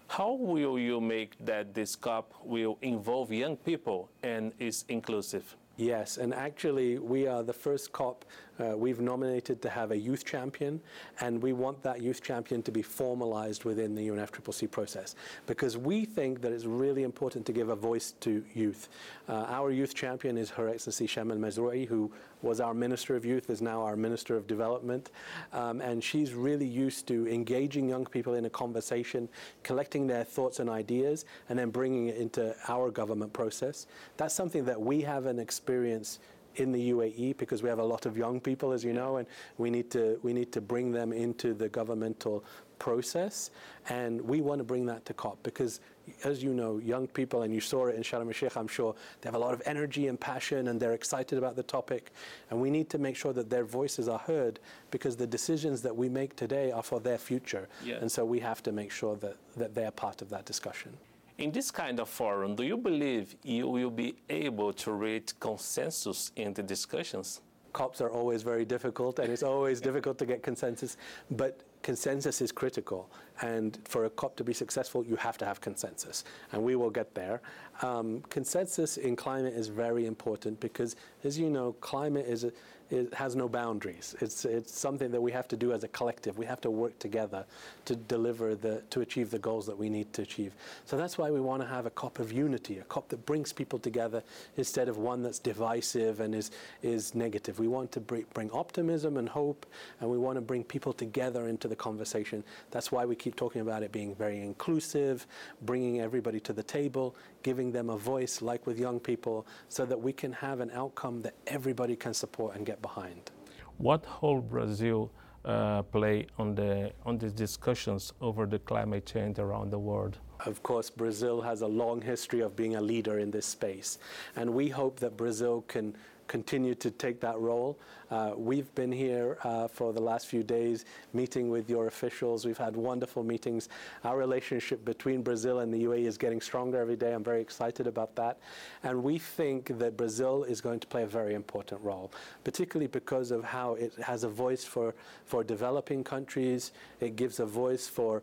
How 0.08 0.32
will 0.32 0.78
you 0.78 1.00
make 1.00 1.32
that 1.44 1.74
this 1.74 1.96
COP 1.96 2.34
will 2.44 2.78
involve 2.82 3.32
young 3.32 3.56
people 3.56 4.10
and 4.22 4.52
is 4.58 4.84
inclusive? 4.88 5.56
Yes, 5.76 6.18
and 6.18 6.32
actually, 6.32 6.98
we 6.98 7.26
are 7.26 7.42
the 7.42 7.52
first 7.52 7.92
COP 7.92 8.24
uh, 8.60 8.76
we've 8.76 9.00
nominated 9.00 9.60
to 9.62 9.68
have 9.68 9.90
a 9.90 9.96
youth 9.96 10.24
champion, 10.24 10.80
and 11.20 11.42
we 11.42 11.52
want 11.52 11.82
that 11.82 12.00
youth 12.00 12.22
champion 12.22 12.62
to 12.62 12.70
be 12.70 12.82
formalized 12.82 13.64
within 13.64 13.96
the 13.96 14.08
UNFCCC 14.08 14.70
process 14.70 15.16
because 15.46 15.76
we 15.76 16.04
think 16.04 16.40
that 16.40 16.52
it's 16.52 16.64
really 16.64 17.02
important 17.02 17.44
to 17.46 17.52
give 17.52 17.70
a 17.70 17.74
voice 17.74 18.12
to 18.20 18.44
youth. 18.54 18.88
Uh, 19.28 19.46
our 19.48 19.72
youth 19.72 19.94
champion 19.94 20.38
is 20.38 20.50
Her 20.50 20.68
Excellency 20.68 21.08
Sham 21.08 21.30
Mazroui, 21.30 21.88
who 21.88 22.12
was 22.44 22.60
our 22.60 22.74
Minister 22.74 23.16
of 23.16 23.24
Youth, 23.24 23.50
is 23.50 23.62
now 23.62 23.82
our 23.82 23.96
Minister 23.96 24.36
of 24.36 24.46
Development, 24.46 25.10
um, 25.52 25.80
and 25.80 26.04
she's 26.04 26.34
really 26.34 26.66
used 26.66 27.08
to 27.08 27.26
engaging 27.26 27.88
young 27.88 28.04
people 28.04 28.34
in 28.34 28.44
a 28.44 28.50
conversation, 28.50 29.28
collecting 29.62 30.06
their 30.06 30.24
thoughts 30.24 30.60
and 30.60 30.68
ideas, 30.68 31.24
and 31.48 31.58
then 31.58 31.70
bringing 31.70 32.08
it 32.08 32.16
into 32.16 32.54
our 32.68 32.90
government 32.90 33.32
process. 33.32 33.86
That's 34.16 34.34
something 34.34 34.64
that 34.66 34.80
we 34.80 35.00
have 35.00 35.26
an 35.26 35.38
experience 35.38 36.20
in 36.56 36.70
the 36.70 36.90
UAE 36.90 37.36
because 37.36 37.62
we 37.62 37.68
have 37.68 37.78
a 37.78 37.84
lot 37.84 38.06
of 38.06 38.16
young 38.16 38.40
people, 38.40 38.72
as 38.72 38.84
you 38.84 38.92
know, 38.92 39.16
and 39.16 39.26
we 39.58 39.70
need 39.70 39.90
to 39.90 40.20
we 40.22 40.32
need 40.32 40.52
to 40.52 40.60
bring 40.60 40.92
them 40.92 41.12
into 41.12 41.54
the 41.54 41.68
governmental 41.68 42.44
process, 42.78 43.50
and 43.88 44.20
we 44.20 44.40
want 44.40 44.58
to 44.58 44.64
bring 44.64 44.86
that 44.86 45.04
to 45.06 45.14
COP 45.14 45.38
because, 45.42 45.80
as 46.24 46.42
you 46.42 46.54
know, 46.54 46.78
young 46.78 47.06
people, 47.06 47.42
and 47.42 47.54
you 47.54 47.60
saw 47.60 47.86
it 47.86 47.96
in 47.96 48.02
Sharm 48.02 48.26
el-Sheikh, 48.26 48.56
I'm 48.56 48.68
sure, 48.68 48.94
they 49.20 49.28
have 49.28 49.34
a 49.34 49.38
lot 49.38 49.54
of 49.54 49.62
energy 49.66 50.08
and 50.08 50.18
passion, 50.18 50.68
and 50.68 50.80
they're 50.80 50.92
excited 50.92 51.38
about 51.38 51.56
the 51.56 51.62
topic, 51.62 52.12
and 52.50 52.60
we 52.60 52.70
need 52.70 52.90
to 52.90 52.98
make 52.98 53.16
sure 53.16 53.32
that 53.32 53.50
their 53.50 53.64
voices 53.64 54.08
are 54.08 54.18
heard 54.18 54.60
because 54.90 55.16
the 55.16 55.26
decisions 55.26 55.82
that 55.82 55.94
we 55.94 56.08
make 56.08 56.36
today 56.36 56.72
are 56.72 56.82
for 56.82 57.00
their 57.00 57.18
future, 57.18 57.68
yeah. 57.84 57.96
and 57.96 58.10
so 58.10 58.24
we 58.24 58.40
have 58.40 58.62
to 58.62 58.72
make 58.72 58.90
sure 58.90 59.16
that 59.16 59.36
that 59.56 59.74
they 59.74 59.84
are 59.84 59.90
part 59.90 60.22
of 60.22 60.28
that 60.30 60.44
discussion. 60.44 60.92
In 61.38 61.50
this 61.50 61.70
kind 61.70 61.98
of 61.98 62.08
forum, 62.08 62.54
do 62.54 62.62
you 62.62 62.76
believe 62.76 63.34
you 63.42 63.68
will 63.68 63.90
be 63.90 64.14
able 64.30 64.72
to 64.74 64.92
reach 64.92 65.38
consensus 65.40 66.30
in 66.36 66.54
the 66.54 66.62
discussions? 66.62 67.40
COPs 67.72 68.00
are 68.00 68.10
always 68.10 68.42
very 68.42 68.64
difficult, 68.64 69.18
and 69.18 69.32
it's 69.32 69.42
always 69.42 69.80
difficult 69.88 70.16
to 70.18 70.26
get 70.26 70.42
consensus. 70.42 70.96
But 71.30 71.60
consensus 71.84 72.40
is 72.40 72.50
critical. 72.50 73.08
And 73.42 73.78
for 73.84 74.06
a 74.06 74.10
COP 74.10 74.36
to 74.36 74.44
be 74.44 74.52
successful, 74.52 75.04
you 75.04 75.16
have 75.16 75.38
to 75.38 75.44
have 75.44 75.60
consensus. 75.60 76.24
And 76.52 76.64
we 76.64 76.74
will 76.74 76.90
get 76.90 77.14
there. 77.14 77.42
Um, 77.82 78.22
consensus 78.30 78.96
in 78.96 79.16
climate 79.16 79.54
is 79.54 79.68
very 79.68 80.06
important 80.06 80.60
because, 80.60 80.96
as 81.24 81.38
you 81.38 81.50
know, 81.50 81.72
climate 81.80 82.26
is 82.26 82.46
is, 82.90 83.12
has 83.12 83.36
no 83.36 83.48
boundaries. 83.48 84.14
It's, 84.20 84.44
it's 84.44 84.76
something 84.76 85.10
that 85.10 85.20
we 85.20 85.32
have 85.32 85.48
to 85.48 85.56
do 85.56 85.72
as 85.72 85.84
a 85.84 85.88
collective. 85.88 86.38
We 86.38 86.46
have 86.46 86.60
to 86.62 86.70
work 86.70 86.98
together 86.98 87.44
to 87.86 87.96
deliver 87.96 88.54
the, 88.54 88.82
to 88.90 89.00
achieve 89.00 89.30
the 89.30 89.38
goals 89.38 89.66
that 89.66 89.76
we 89.76 89.88
need 89.88 90.12
to 90.14 90.22
achieve. 90.22 90.54
So 90.84 90.96
that's 90.96 91.18
why 91.18 91.30
we 91.30 91.40
want 91.40 91.62
to 91.62 91.68
have 91.68 91.86
a 91.86 91.90
COP 91.90 92.18
of 92.18 92.32
unity, 92.32 92.78
a 92.78 92.84
COP 92.84 93.08
that 93.08 93.24
brings 93.26 93.52
people 93.52 93.78
together 93.78 94.22
instead 94.56 94.88
of 94.88 94.98
one 94.98 95.22
that's 95.22 95.38
divisive 95.38 96.20
and 96.20 96.34
is, 96.34 96.50
is 96.82 97.14
negative. 97.14 97.58
We 97.58 97.68
want 97.68 97.92
to 97.92 98.00
bring, 98.00 98.26
bring 98.34 98.50
optimism 98.50 99.16
and 99.16 99.28
hope, 99.28 99.66
and 100.00 100.10
we 100.10 100.18
want 100.18 100.36
to 100.36 100.42
bring 100.42 100.64
people 100.64 100.92
together 100.92 101.48
into 101.48 101.68
the 101.68 101.76
conversation. 101.76 102.44
That's 102.70 102.92
why 102.92 103.04
we 103.04 103.16
keep 103.16 103.36
talking 103.36 103.60
about 103.60 103.82
it 103.82 103.92
being 103.92 104.14
very 104.14 104.40
inclusive, 104.40 105.26
bringing 105.62 106.00
everybody 106.00 106.40
to 106.40 106.52
the 106.52 106.62
table, 106.62 107.16
giving 107.44 107.70
them 107.70 107.90
a 107.90 107.96
voice, 107.96 108.42
like 108.42 108.66
with 108.66 108.76
young 108.76 108.98
people, 108.98 109.46
so 109.68 109.86
that 109.86 110.00
we 110.00 110.12
can 110.12 110.32
have 110.32 110.58
an 110.58 110.70
outcome 110.72 111.22
that 111.22 111.34
everybody 111.46 111.94
can 111.94 112.12
support 112.12 112.56
and 112.56 112.66
get 112.66 112.82
behind. 112.82 113.30
What 113.78 114.04
role 114.20 114.40
Brazil 114.40 115.12
uh, 115.44 115.82
play 115.82 116.26
on 116.38 116.54
the 116.54 116.92
on 117.04 117.18
these 117.18 117.32
discussions 117.32 118.12
over 118.20 118.46
the 118.46 118.58
climate 118.58 119.04
change 119.06 119.38
around 119.38 119.70
the 119.70 119.78
world? 119.78 120.18
Of 120.46 120.62
course, 120.62 120.90
Brazil 120.90 121.40
has 121.42 121.60
a 121.62 121.66
long 121.66 122.00
history 122.00 122.40
of 122.40 122.56
being 122.56 122.74
a 122.76 122.80
leader 122.80 123.18
in 123.18 123.30
this 123.30 123.46
space, 123.46 123.98
and 124.36 124.46
we 124.60 124.68
hope 124.68 124.98
that 125.00 125.16
Brazil 125.16 125.64
can 125.68 125.94
continue 126.26 126.74
to 126.76 126.90
take 126.90 127.20
that 127.20 127.38
role. 127.38 127.78
Uh, 128.10 128.32
we've 128.36 128.72
been 128.74 128.92
here 128.92 129.38
uh, 129.44 129.66
for 129.68 129.92
the 129.92 130.00
last 130.00 130.26
few 130.26 130.42
days 130.42 130.84
meeting 131.12 131.48
with 131.48 131.68
your 131.68 131.86
officials. 131.86 132.44
We've 132.44 132.58
had 132.58 132.76
wonderful 132.76 133.22
meetings. 133.22 133.68
Our 134.04 134.16
relationship 134.16 134.84
between 134.84 135.22
Brazil 135.22 135.60
and 135.60 135.72
the 135.72 135.84
UAE 135.84 136.06
is 136.06 136.18
getting 136.18 136.40
stronger 136.40 136.78
every 136.78 136.96
day. 136.96 137.12
I'm 137.12 137.24
very 137.24 137.40
excited 137.40 137.86
about 137.86 138.14
that. 138.16 138.38
And 138.82 139.02
we 139.02 139.18
think 139.18 139.78
that 139.78 139.96
Brazil 139.96 140.44
is 140.44 140.60
going 140.60 140.80
to 140.80 140.86
play 140.86 141.02
a 141.02 141.06
very 141.06 141.34
important 141.34 141.80
role, 141.82 142.12
particularly 142.44 142.88
because 142.88 143.30
of 143.30 143.44
how 143.44 143.74
it 143.74 143.94
has 144.02 144.24
a 144.24 144.28
voice 144.28 144.64
for, 144.64 144.94
for 145.24 145.42
developing 145.42 146.04
countries. 146.04 146.72
It 147.00 147.16
gives 147.16 147.40
a 147.40 147.46
voice 147.46 147.88
for 147.88 148.22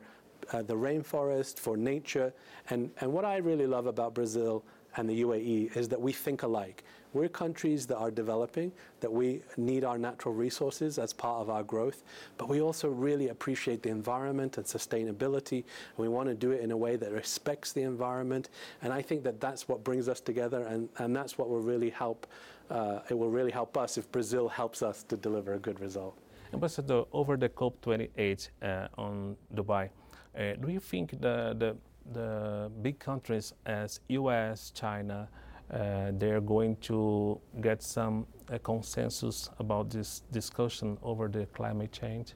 uh, 0.51 0.61
the 0.61 0.75
rainforest, 0.75 1.59
for 1.59 1.77
nature. 1.77 2.33
And, 2.69 2.91
and 2.99 3.11
what 3.11 3.25
I 3.25 3.37
really 3.37 3.67
love 3.67 3.87
about 3.87 4.13
Brazil 4.13 4.63
and 4.97 5.09
the 5.09 5.21
UAE 5.23 5.75
is 5.75 5.87
that 5.89 5.99
we 5.99 6.11
think 6.11 6.43
alike. 6.43 6.83
We're 7.13 7.27
countries 7.27 7.85
that 7.87 7.97
are 7.97 8.11
developing, 8.11 8.71
that 9.01 9.11
we 9.11 9.41
need 9.57 9.83
our 9.83 9.97
natural 9.97 10.33
resources 10.33 10.97
as 10.97 11.11
part 11.11 11.41
of 11.41 11.49
our 11.49 11.63
growth, 11.63 12.03
but 12.37 12.47
we 12.47 12.61
also 12.61 12.87
really 12.87 13.29
appreciate 13.29 13.83
the 13.83 13.89
environment 13.89 14.57
and 14.57 14.65
sustainability, 14.65 15.63
and 15.95 15.97
we 15.97 16.07
want 16.07 16.29
to 16.29 16.35
do 16.35 16.51
it 16.51 16.61
in 16.61 16.71
a 16.71 16.77
way 16.77 16.95
that 16.95 17.11
respects 17.11 17.73
the 17.73 17.81
environment. 17.81 18.49
And 18.81 18.93
I 18.93 19.01
think 19.01 19.23
that 19.23 19.41
that's 19.41 19.67
what 19.67 19.83
brings 19.83 20.07
us 20.07 20.21
together, 20.21 20.61
and, 20.61 20.87
and 20.99 21.13
that's 21.13 21.37
what 21.37 21.49
will 21.49 21.61
really 21.61 21.89
help. 21.89 22.27
Uh, 22.69 22.99
it 23.09 23.13
will 23.13 23.29
really 23.29 23.51
help 23.51 23.77
us 23.77 23.97
if 23.97 24.09
Brazil 24.13 24.47
helps 24.47 24.81
us 24.81 25.03
to 25.03 25.17
deliver 25.17 25.53
a 25.55 25.59
good 25.59 25.81
result. 25.81 26.17
Ambassador, 26.53 27.03
over 27.11 27.35
the 27.35 27.49
COP28 27.49 28.49
uh, 28.61 28.87
on 28.97 29.35
Dubai, 29.53 29.89
uh, 30.37 30.53
do 30.61 30.71
you 30.71 30.79
think 30.79 31.11
the, 31.19 31.55
the, 31.57 31.75
the 32.13 32.71
big 32.81 32.99
countries 32.99 33.53
as 33.65 33.99
US, 34.09 34.71
China, 34.71 35.27
uh, 35.71 36.11
they're 36.13 36.41
going 36.41 36.75
to 36.77 37.39
get 37.61 37.81
some 37.81 38.27
uh, 38.51 38.57
consensus 38.59 39.49
about 39.59 39.89
this 39.89 40.21
discussion 40.31 40.97
over 41.01 41.27
the 41.27 41.45
climate 41.47 41.91
change? 41.91 42.33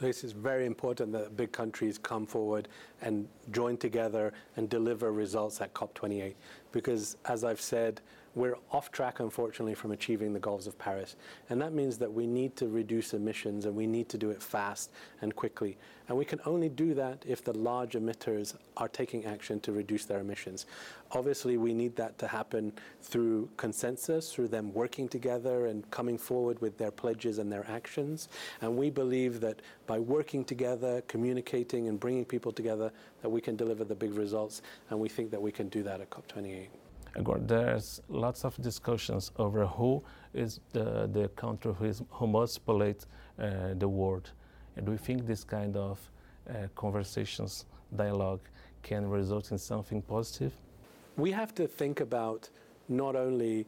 This 0.00 0.24
is 0.24 0.32
very 0.32 0.66
important 0.66 1.12
that 1.12 1.36
big 1.36 1.52
countries 1.52 1.98
come 1.98 2.26
forward 2.26 2.68
and 3.02 3.28
join 3.52 3.76
together 3.76 4.32
and 4.56 4.68
deliver 4.68 5.12
results 5.12 5.60
at 5.60 5.74
COP28. 5.74 6.34
Because, 6.72 7.16
as 7.26 7.44
I've 7.44 7.60
said, 7.60 8.00
we're 8.36 8.58
off 8.70 8.92
track, 8.92 9.20
unfortunately, 9.20 9.74
from 9.74 9.92
achieving 9.92 10.34
the 10.34 10.38
goals 10.38 10.66
of 10.66 10.78
Paris. 10.78 11.16
And 11.48 11.60
that 11.62 11.72
means 11.72 11.96
that 11.98 12.12
we 12.12 12.26
need 12.26 12.54
to 12.56 12.68
reduce 12.68 13.14
emissions 13.14 13.64
and 13.64 13.74
we 13.74 13.86
need 13.86 14.10
to 14.10 14.18
do 14.18 14.30
it 14.30 14.42
fast 14.42 14.90
and 15.22 15.34
quickly. 15.34 15.78
And 16.08 16.16
we 16.16 16.26
can 16.26 16.38
only 16.44 16.68
do 16.68 16.92
that 16.94 17.24
if 17.26 17.42
the 17.42 17.54
large 17.54 17.94
emitters 17.94 18.54
are 18.76 18.88
taking 18.88 19.24
action 19.24 19.58
to 19.60 19.72
reduce 19.72 20.04
their 20.04 20.20
emissions. 20.20 20.66
Obviously, 21.12 21.56
we 21.56 21.72
need 21.72 21.96
that 21.96 22.18
to 22.18 22.28
happen 22.28 22.72
through 23.00 23.48
consensus, 23.56 24.32
through 24.32 24.48
them 24.48 24.72
working 24.74 25.08
together 25.08 25.66
and 25.66 25.90
coming 25.90 26.18
forward 26.18 26.60
with 26.60 26.76
their 26.76 26.90
pledges 26.90 27.38
and 27.38 27.50
their 27.50 27.68
actions. 27.68 28.28
And 28.60 28.76
we 28.76 28.90
believe 28.90 29.40
that 29.40 29.62
by 29.86 29.98
working 29.98 30.44
together, 30.44 31.02
communicating, 31.08 31.88
and 31.88 31.98
bringing 31.98 32.24
people 32.24 32.52
together, 32.52 32.85
that 33.22 33.28
we 33.28 33.40
can 33.40 33.56
deliver 33.56 33.84
the 33.84 33.94
big 33.94 34.14
results. 34.14 34.62
And 34.90 34.98
we 34.98 35.08
think 35.08 35.30
that 35.30 35.40
we 35.40 35.52
can 35.52 35.68
do 35.68 35.82
that 35.82 36.00
at 36.00 36.10
COP28. 36.10 36.68
There's 37.46 38.02
lots 38.08 38.44
of 38.44 38.60
discussions 38.60 39.32
over 39.38 39.66
who 39.66 40.02
is 40.34 40.60
the, 40.72 41.08
the 41.10 41.28
country 41.28 41.72
who, 41.72 41.84
is, 41.86 42.02
who 42.10 42.26
most 42.26 42.64
pollute 42.66 43.06
uh, 43.38 43.74
the 43.74 43.88
world. 43.88 44.30
And 44.76 44.84
do 44.84 44.92
you 44.92 44.98
think 44.98 45.26
this 45.26 45.42
kind 45.42 45.76
of 45.76 45.98
uh, 46.48 46.68
conversations, 46.74 47.64
dialogue, 47.94 48.40
can 48.82 49.08
result 49.08 49.50
in 49.50 49.58
something 49.58 50.02
positive? 50.02 50.52
We 51.16 51.30
have 51.32 51.54
to 51.54 51.66
think 51.66 52.00
about 52.00 52.50
not 52.88 53.16
only 53.16 53.66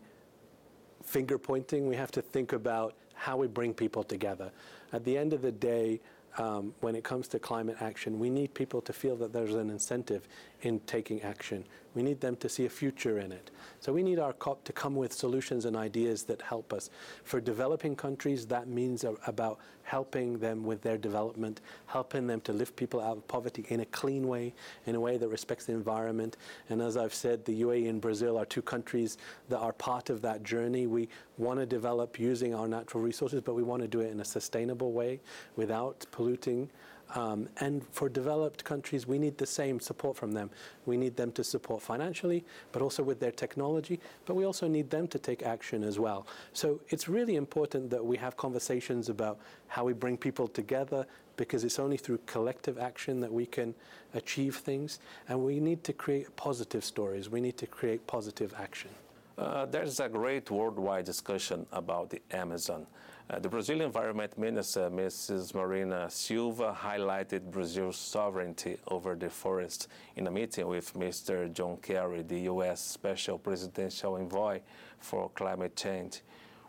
finger 1.02 1.38
pointing, 1.38 1.88
we 1.88 1.96
have 1.96 2.10
to 2.12 2.22
think 2.22 2.52
about 2.52 2.94
how 3.14 3.37
we 3.37 3.46
bring 3.46 3.75
people 3.75 4.04
together. 4.04 4.50
At 4.92 5.04
the 5.04 5.16
end 5.16 5.32
of 5.32 5.42
the 5.42 5.52
day, 5.52 6.00
um, 6.37 6.75
when 6.80 6.94
it 6.94 7.04
comes 7.04 7.28
to 7.28 7.38
climate 7.38 7.76
action, 7.80 8.18
we 8.18 8.30
need 8.30 8.54
people 8.54 8.80
to 8.82 8.92
feel 8.92 9.16
that 9.16 9.32
there's 9.32 9.54
an 9.54 9.70
incentive 9.70 10.28
in 10.62 10.80
taking 10.80 11.22
action. 11.22 11.64
We 11.94 12.02
need 12.02 12.20
them 12.20 12.36
to 12.36 12.48
see 12.48 12.66
a 12.66 12.70
future 12.70 13.18
in 13.18 13.32
it. 13.32 13.50
So 13.80 13.92
we 13.92 14.02
need 14.02 14.18
our 14.18 14.32
COP 14.32 14.62
to 14.64 14.72
come 14.72 14.94
with 14.94 15.12
solutions 15.12 15.64
and 15.64 15.76
ideas 15.76 16.22
that 16.24 16.42
help 16.42 16.72
us. 16.72 16.90
For 17.24 17.40
developing 17.40 17.96
countries, 17.96 18.46
that 18.46 18.68
means 18.68 19.04
about 19.26 19.58
helping 19.82 20.38
them 20.38 20.64
with 20.64 20.82
their 20.82 20.98
development, 20.98 21.60
helping 21.86 22.26
them 22.26 22.40
to 22.42 22.52
lift 22.52 22.76
people 22.76 23.00
out 23.00 23.16
of 23.16 23.26
poverty 23.26 23.64
in 23.70 23.80
a 23.80 23.86
clean 23.86 24.28
way, 24.28 24.54
in 24.86 24.94
a 24.94 25.00
way 25.00 25.16
that 25.16 25.28
respects 25.28 25.64
the 25.64 25.72
environment. 25.72 26.36
And 26.68 26.82
as 26.82 26.96
I've 26.96 27.14
said, 27.14 27.44
the 27.44 27.62
UAE 27.62 27.88
and 27.88 28.00
Brazil 28.00 28.36
are 28.36 28.44
two 28.44 28.62
countries 28.62 29.16
that 29.48 29.58
are 29.58 29.72
part 29.72 30.10
of 30.10 30.20
that 30.22 30.42
journey. 30.42 30.86
We 30.86 31.08
want 31.38 31.58
to 31.58 31.66
develop 31.66 32.18
using 32.18 32.54
our 32.54 32.68
natural 32.68 33.02
resources, 33.02 33.40
but 33.40 33.54
we 33.54 33.62
want 33.62 33.82
to 33.82 33.88
do 33.88 34.00
it 34.00 34.10
in 34.10 34.20
a 34.20 34.24
sustainable 34.24 34.92
way 34.92 35.20
without 35.56 36.04
polluting 36.10 36.70
um, 37.14 37.48
and 37.58 37.86
for 37.90 38.08
developed 38.08 38.64
countries, 38.64 39.06
we 39.06 39.18
need 39.18 39.38
the 39.38 39.46
same 39.46 39.80
support 39.80 40.16
from 40.16 40.32
them. 40.32 40.50
We 40.86 40.96
need 40.96 41.16
them 41.16 41.32
to 41.32 41.44
support 41.44 41.82
financially, 41.82 42.44
but 42.72 42.82
also 42.82 43.02
with 43.02 43.20
their 43.20 43.32
technology, 43.32 44.00
but 44.26 44.34
we 44.34 44.44
also 44.44 44.68
need 44.68 44.90
them 44.90 45.08
to 45.08 45.18
take 45.18 45.42
action 45.42 45.82
as 45.84 45.98
well. 45.98 46.26
So 46.52 46.80
it's 46.88 47.08
really 47.08 47.36
important 47.36 47.90
that 47.90 48.04
we 48.04 48.16
have 48.18 48.36
conversations 48.36 49.08
about 49.08 49.38
how 49.68 49.84
we 49.84 49.92
bring 49.92 50.16
people 50.16 50.48
together 50.48 51.06
because 51.36 51.64
it's 51.64 51.78
only 51.78 51.96
through 51.96 52.18
collective 52.26 52.78
action 52.78 53.20
that 53.20 53.32
we 53.32 53.46
can 53.46 53.74
achieve 54.14 54.56
things. 54.56 54.98
And 55.28 55.42
we 55.44 55.60
need 55.60 55.84
to 55.84 55.92
create 55.92 56.34
positive 56.36 56.84
stories. 56.84 57.30
We 57.30 57.40
need 57.40 57.56
to 57.58 57.66
create 57.66 58.06
positive 58.06 58.52
action. 58.58 58.90
Uh, 59.38 59.64
there's 59.66 60.00
a 60.00 60.08
great 60.08 60.50
worldwide 60.50 61.04
discussion 61.04 61.64
about 61.70 62.10
the 62.10 62.20
Amazon. 62.32 62.86
Uh, 63.30 63.38
the 63.38 63.49
Brazilian 63.49 63.85
Environment 63.85 64.38
Minister, 64.38 64.88
Mrs. 64.88 65.54
Marina 65.54 66.08
Silva, 66.08 66.75
highlighted 66.75 67.50
Brazil's 67.50 67.99
sovereignty 67.99 68.78
over 68.88 69.14
the 69.14 69.28
forest 69.28 69.88
in 70.16 70.26
a 70.26 70.30
meeting 70.30 70.66
with 70.66 70.94
Mr. 70.94 71.52
John 71.52 71.76
Kerry, 71.82 72.23
the 72.23 72.40
U.S. 72.52 72.80
Special 72.80 73.38
Presidential 73.38 74.14
Envoy 74.14 74.61
for 74.99 75.28
Climate 75.35 75.76
Change. 75.76 76.23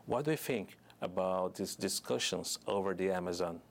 What 0.06 0.26
do 0.26 0.32
you 0.32 0.38
think 0.38 0.76
about 1.02 1.56
these 1.56 1.78
discussions 1.78 2.60
over 2.68 2.94
the 2.94 3.10
Amazon? 3.10 3.62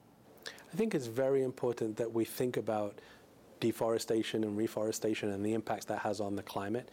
I 0.46 0.76
think 0.76 0.94
it's 0.94 1.08
very 1.08 1.42
important 1.42 1.98
that 1.98 2.10
we 2.10 2.24
think 2.24 2.56
about 2.56 3.00
deforestation 3.60 4.44
and 4.44 4.56
reforestation 4.56 5.30
and 5.32 5.44
the 5.44 5.54
impacts 5.54 5.84
that 5.86 5.98
has 6.00 6.20
on 6.20 6.36
the 6.36 6.42
climate. 6.42 6.88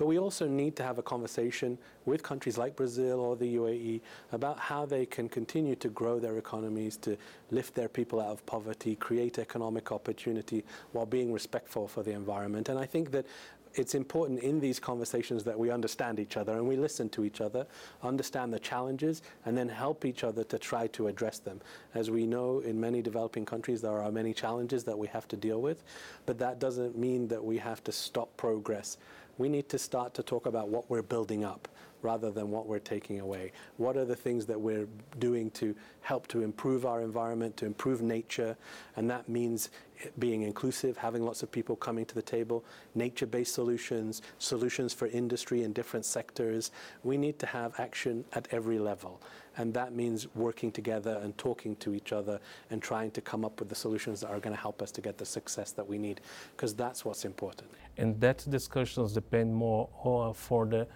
But 0.00 0.06
we 0.06 0.18
also 0.18 0.48
need 0.48 0.76
to 0.76 0.82
have 0.82 0.96
a 0.96 1.02
conversation 1.02 1.76
with 2.06 2.22
countries 2.22 2.56
like 2.56 2.74
Brazil 2.74 3.20
or 3.20 3.36
the 3.36 3.56
UAE 3.56 4.00
about 4.32 4.58
how 4.58 4.86
they 4.86 5.04
can 5.04 5.28
continue 5.28 5.76
to 5.76 5.88
grow 5.88 6.18
their 6.18 6.38
economies, 6.38 6.96
to 6.98 7.18
lift 7.50 7.74
their 7.74 7.88
people 7.88 8.18
out 8.18 8.30
of 8.30 8.46
poverty, 8.46 8.96
create 8.96 9.38
economic 9.38 9.92
opportunity 9.92 10.64
while 10.92 11.04
being 11.04 11.34
respectful 11.34 11.86
for 11.86 12.02
the 12.02 12.12
environment. 12.12 12.70
And 12.70 12.78
I 12.78 12.86
think 12.86 13.10
that 13.10 13.26
it's 13.74 13.94
important 13.94 14.40
in 14.40 14.60
these 14.60 14.80
conversations 14.80 15.44
that 15.44 15.58
we 15.58 15.70
understand 15.70 16.18
each 16.18 16.36
other 16.36 16.54
and 16.54 16.66
we 16.66 16.76
listen 16.76 17.08
to 17.10 17.24
each 17.24 17.40
other, 17.40 17.66
understand 18.02 18.52
the 18.52 18.58
challenges, 18.58 19.22
and 19.44 19.56
then 19.56 19.68
help 19.68 20.04
each 20.04 20.24
other 20.24 20.44
to 20.44 20.58
try 20.58 20.86
to 20.88 21.08
address 21.08 21.38
them. 21.38 21.60
As 21.94 22.10
we 22.10 22.26
know, 22.26 22.60
in 22.60 22.80
many 22.80 23.02
developing 23.02 23.44
countries, 23.44 23.80
there 23.80 24.02
are 24.02 24.10
many 24.10 24.34
challenges 24.34 24.84
that 24.84 24.98
we 24.98 25.06
have 25.08 25.28
to 25.28 25.36
deal 25.36 25.60
with, 25.60 25.82
but 26.26 26.38
that 26.38 26.58
doesn't 26.58 26.98
mean 26.98 27.28
that 27.28 27.42
we 27.42 27.58
have 27.58 27.82
to 27.84 27.92
stop 27.92 28.36
progress 28.36 28.96
we 29.40 29.48
need 29.48 29.70
to 29.70 29.78
start 29.78 30.12
to 30.12 30.22
talk 30.22 30.44
about 30.44 30.68
what 30.68 30.88
we're 30.90 31.02
building 31.02 31.44
up 31.44 31.66
rather 32.02 32.30
than 32.30 32.50
what 32.50 32.66
we're 32.66 32.78
taking 32.78 33.20
away. 33.20 33.52
What 33.76 33.96
are 33.96 34.04
the 34.04 34.16
things 34.16 34.46
that 34.46 34.60
we're 34.60 34.86
doing 35.18 35.50
to 35.52 35.74
help 36.00 36.26
to 36.28 36.42
improve 36.42 36.86
our 36.86 37.02
environment, 37.02 37.56
to 37.58 37.66
improve 37.66 38.02
nature? 38.02 38.56
And 38.96 39.10
that 39.10 39.28
means 39.28 39.70
being 40.18 40.42
inclusive, 40.42 40.96
having 40.96 41.22
lots 41.22 41.42
of 41.42 41.52
people 41.52 41.76
coming 41.76 42.06
to 42.06 42.14
the 42.14 42.22
table, 42.22 42.64
nature-based 42.94 43.52
solutions, 43.52 44.22
solutions 44.38 44.94
for 44.94 45.08
industry 45.08 45.62
in 45.62 45.74
different 45.74 46.06
sectors. 46.06 46.70
We 47.04 47.18
need 47.18 47.38
to 47.40 47.46
have 47.46 47.78
action 47.78 48.24
at 48.32 48.48
every 48.50 48.78
level. 48.78 49.20
And 49.58 49.74
that 49.74 49.92
means 49.92 50.26
working 50.34 50.72
together 50.72 51.20
and 51.22 51.36
talking 51.36 51.76
to 51.76 51.94
each 51.94 52.12
other 52.12 52.40
and 52.70 52.80
trying 52.80 53.10
to 53.10 53.20
come 53.20 53.44
up 53.44 53.60
with 53.60 53.68
the 53.68 53.74
solutions 53.74 54.20
that 54.20 54.28
are 54.28 54.40
going 54.40 54.54
to 54.54 54.60
help 54.60 54.80
us 54.80 54.90
to 54.92 55.02
get 55.02 55.18
the 55.18 55.26
success 55.26 55.72
that 55.72 55.86
we 55.86 55.98
need, 55.98 56.22
because 56.56 56.72
that's 56.74 57.04
what's 57.04 57.26
important. 57.26 57.68
And 57.98 58.18
that 58.20 58.46
discussions 58.48 59.12
depend 59.12 59.54
more 59.54 59.90
for 60.34 60.64
the, 60.64 60.86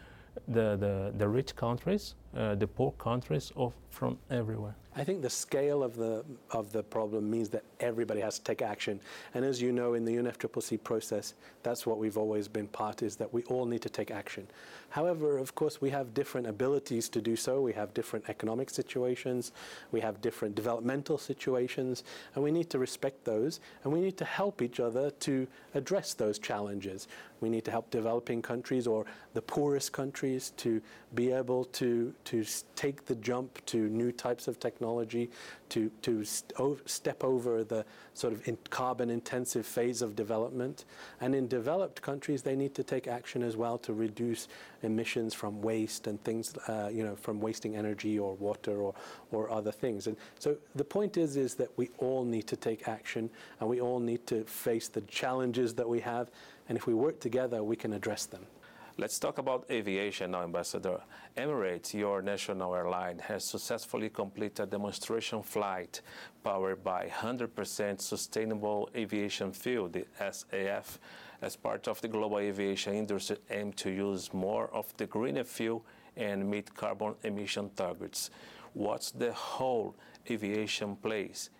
the, 0.48 0.76
the, 0.76 1.12
the 1.16 1.28
rich 1.28 1.56
countries, 1.56 2.14
uh, 2.36 2.54
the 2.54 2.66
poor 2.66 2.92
countries, 2.92 3.52
or 3.54 3.72
from 3.90 4.18
everywhere? 4.30 4.74
I 4.96 5.02
think 5.02 5.22
the 5.22 5.30
scale 5.30 5.82
of 5.82 5.96
the 5.96 6.24
of 6.52 6.70
the 6.70 6.82
problem 6.82 7.28
means 7.28 7.48
that 7.48 7.64
everybody 7.80 8.20
has 8.20 8.38
to 8.38 8.44
take 8.44 8.62
action. 8.62 9.00
And 9.34 9.44
as 9.44 9.60
you 9.60 9.72
know, 9.72 9.94
in 9.94 10.04
the 10.04 10.14
UNFCCC 10.16 10.84
process, 10.84 11.34
that's 11.64 11.84
what 11.84 11.98
we've 11.98 12.16
always 12.16 12.46
been 12.46 12.68
part 12.68 13.02
is 13.02 13.16
that 13.16 13.32
we 13.32 13.42
all 13.44 13.66
need 13.66 13.82
to 13.82 13.88
take 13.88 14.12
action. 14.12 14.46
However, 14.90 15.38
of 15.38 15.56
course, 15.56 15.80
we 15.80 15.90
have 15.90 16.14
different 16.14 16.46
abilities 16.46 17.08
to 17.08 17.20
do 17.20 17.34
so. 17.34 17.60
We 17.60 17.72
have 17.72 17.92
different 17.92 18.26
economic 18.28 18.70
situations, 18.70 19.50
we 19.90 20.00
have 20.00 20.20
different 20.20 20.54
developmental 20.54 21.18
situations, 21.18 22.04
and 22.34 22.44
we 22.44 22.52
need 22.52 22.70
to 22.70 22.78
respect 22.78 23.24
those. 23.24 23.58
And 23.82 23.92
we 23.92 24.00
need 24.00 24.16
to 24.18 24.24
help 24.24 24.62
each 24.62 24.78
other 24.78 25.10
to 25.10 25.48
address 25.74 26.14
those 26.14 26.38
challenges. 26.38 27.08
We 27.40 27.48
need 27.48 27.64
to 27.64 27.72
help 27.72 27.90
developing 27.90 28.42
countries 28.42 28.86
or 28.86 29.04
the 29.34 29.42
poorest 29.42 29.92
countries 29.92 30.52
to 30.58 30.80
be 31.14 31.32
able 31.32 31.64
to 31.64 32.14
to 32.24 32.44
take 32.76 33.04
the 33.06 33.14
jump 33.16 33.64
to 33.66 33.88
new 33.88 34.12
types 34.12 34.48
of 34.48 34.58
technology 34.58 35.30
to, 35.70 35.90
to 36.02 36.24
st 36.24 36.52
step 36.86 37.24
over 37.24 37.64
the 37.64 37.84
sort 38.14 38.32
of 38.32 38.46
in 38.46 38.56
carbon 38.70 39.10
intensive 39.10 39.66
phase 39.66 40.02
of 40.02 40.14
development. 40.14 40.84
And 41.20 41.34
in 41.34 41.48
developed 41.48 42.00
countries, 42.00 42.42
they 42.42 42.56
need 42.56 42.74
to 42.74 42.84
take 42.84 43.08
action 43.08 43.42
as 43.42 43.56
well 43.56 43.78
to 43.78 43.92
reduce 43.92 44.48
emissions 44.82 45.34
from 45.34 45.60
waste 45.62 46.06
and 46.06 46.22
things, 46.22 46.56
uh, 46.68 46.90
you 46.92 47.02
know, 47.02 47.16
from 47.16 47.40
wasting 47.40 47.76
energy 47.76 48.18
or 48.18 48.34
water 48.34 48.82
or, 48.82 48.94
or 49.32 49.50
other 49.50 49.72
things. 49.72 50.06
And 50.06 50.16
so 50.38 50.56
the 50.74 50.84
point 50.84 51.16
is, 51.16 51.36
is 51.36 51.54
that 51.56 51.70
we 51.76 51.90
all 51.98 52.24
need 52.24 52.46
to 52.48 52.56
take 52.56 52.88
action 52.88 53.30
and 53.60 53.68
we 53.68 53.80
all 53.80 54.00
need 54.00 54.26
to 54.28 54.44
face 54.44 54.88
the 54.88 55.00
challenges 55.02 55.74
that 55.74 55.88
we 55.88 56.00
have. 56.00 56.30
And 56.68 56.78
if 56.78 56.86
we 56.86 56.94
work 56.94 57.20
together, 57.20 57.62
we 57.62 57.76
can 57.76 57.92
address 57.92 58.26
them. 58.26 58.46
Let's 58.96 59.18
talk 59.18 59.38
about 59.38 59.66
aviation 59.72 60.30
now, 60.30 60.44
Ambassador. 60.44 61.00
Emirates, 61.36 61.94
your 61.94 62.22
national 62.22 62.76
airline, 62.76 63.18
has 63.18 63.44
successfully 63.44 64.08
completed 64.08 64.60
a 64.60 64.66
demonstration 64.66 65.42
flight 65.42 66.00
powered 66.44 66.84
by 66.84 67.08
100% 67.08 68.00
sustainable 68.00 68.88
aviation 68.94 69.52
fuel, 69.52 69.88
the 69.88 70.06
SAF, 70.20 70.98
as 71.42 71.56
part 71.56 71.88
of 71.88 72.00
the 72.02 72.06
global 72.06 72.38
aviation 72.38 72.94
industry 72.94 73.38
aim 73.50 73.72
to 73.72 73.90
use 73.90 74.32
more 74.32 74.68
of 74.68 74.96
the 74.96 75.06
greener 75.06 75.42
fuel 75.42 75.84
and 76.16 76.48
meet 76.48 76.72
carbon 76.72 77.16
emission 77.24 77.70
targets. 77.74 78.30
What's 78.74 79.10
the 79.10 79.32
whole 79.32 79.96
aviation 80.30 80.94
place 80.94 81.50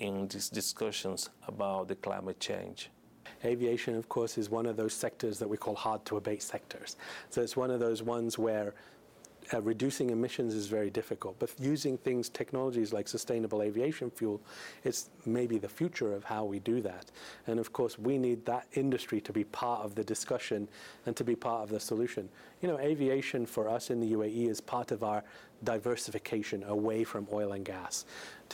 in 0.00 0.28
these 0.28 0.50
discussions 0.50 1.30
about 1.48 1.88
the 1.88 1.94
climate 1.94 2.40
change? 2.40 2.90
Aviation, 3.44 3.94
of 3.96 4.08
course, 4.08 4.38
is 4.38 4.50
one 4.50 4.66
of 4.66 4.76
those 4.76 4.94
sectors 4.94 5.38
that 5.38 5.48
we 5.48 5.56
call 5.56 5.74
hard 5.74 6.04
to 6.06 6.16
abate 6.16 6.42
sectors. 6.42 6.96
So 7.30 7.42
it's 7.42 7.56
one 7.56 7.70
of 7.70 7.80
those 7.80 8.02
ones 8.02 8.38
where 8.38 8.74
uh, 9.52 9.60
reducing 9.60 10.10
emissions 10.10 10.54
is 10.54 10.68
very 10.68 10.90
difficult, 10.90 11.36
but 11.38 11.50
using 11.58 11.98
things, 11.98 12.28
technologies 12.28 12.92
like 12.92 13.08
sustainable 13.08 13.62
aviation 13.62 14.10
fuel, 14.10 14.40
it's 14.84 15.10
maybe 15.26 15.58
the 15.58 15.68
future 15.68 16.14
of 16.14 16.24
how 16.24 16.44
we 16.44 16.58
do 16.60 16.80
that. 16.80 17.10
And 17.46 17.58
of 17.58 17.72
course, 17.72 17.98
we 17.98 18.16
need 18.16 18.46
that 18.46 18.66
industry 18.72 19.20
to 19.20 19.32
be 19.32 19.44
part 19.44 19.84
of 19.84 19.94
the 19.94 20.04
discussion 20.04 20.68
and 21.06 21.14
to 21.16 21.24
be 21.24 21.36
part 21.36 21.62
of 21.62 21.68
the 21.68 21.80
solution. 21.80 22.28
You 22.62 22.68
know, 22.68 22.78
aviation 22.78 23.44
for 23.44 23.68
us 23.68 23.90
in 23.90 24.00
the 24.00 24.12
UAE 24.12 24.48
is 24.48 24.60
part 24.60 24.90
of 24.90 25.04
our 25.04 25.22
diversification 25.62 26.62
away 26.64 27.04
from 27.04 27.26
oil 27.32 27.52
and 27.52 27.64
gas. 27.64 28.04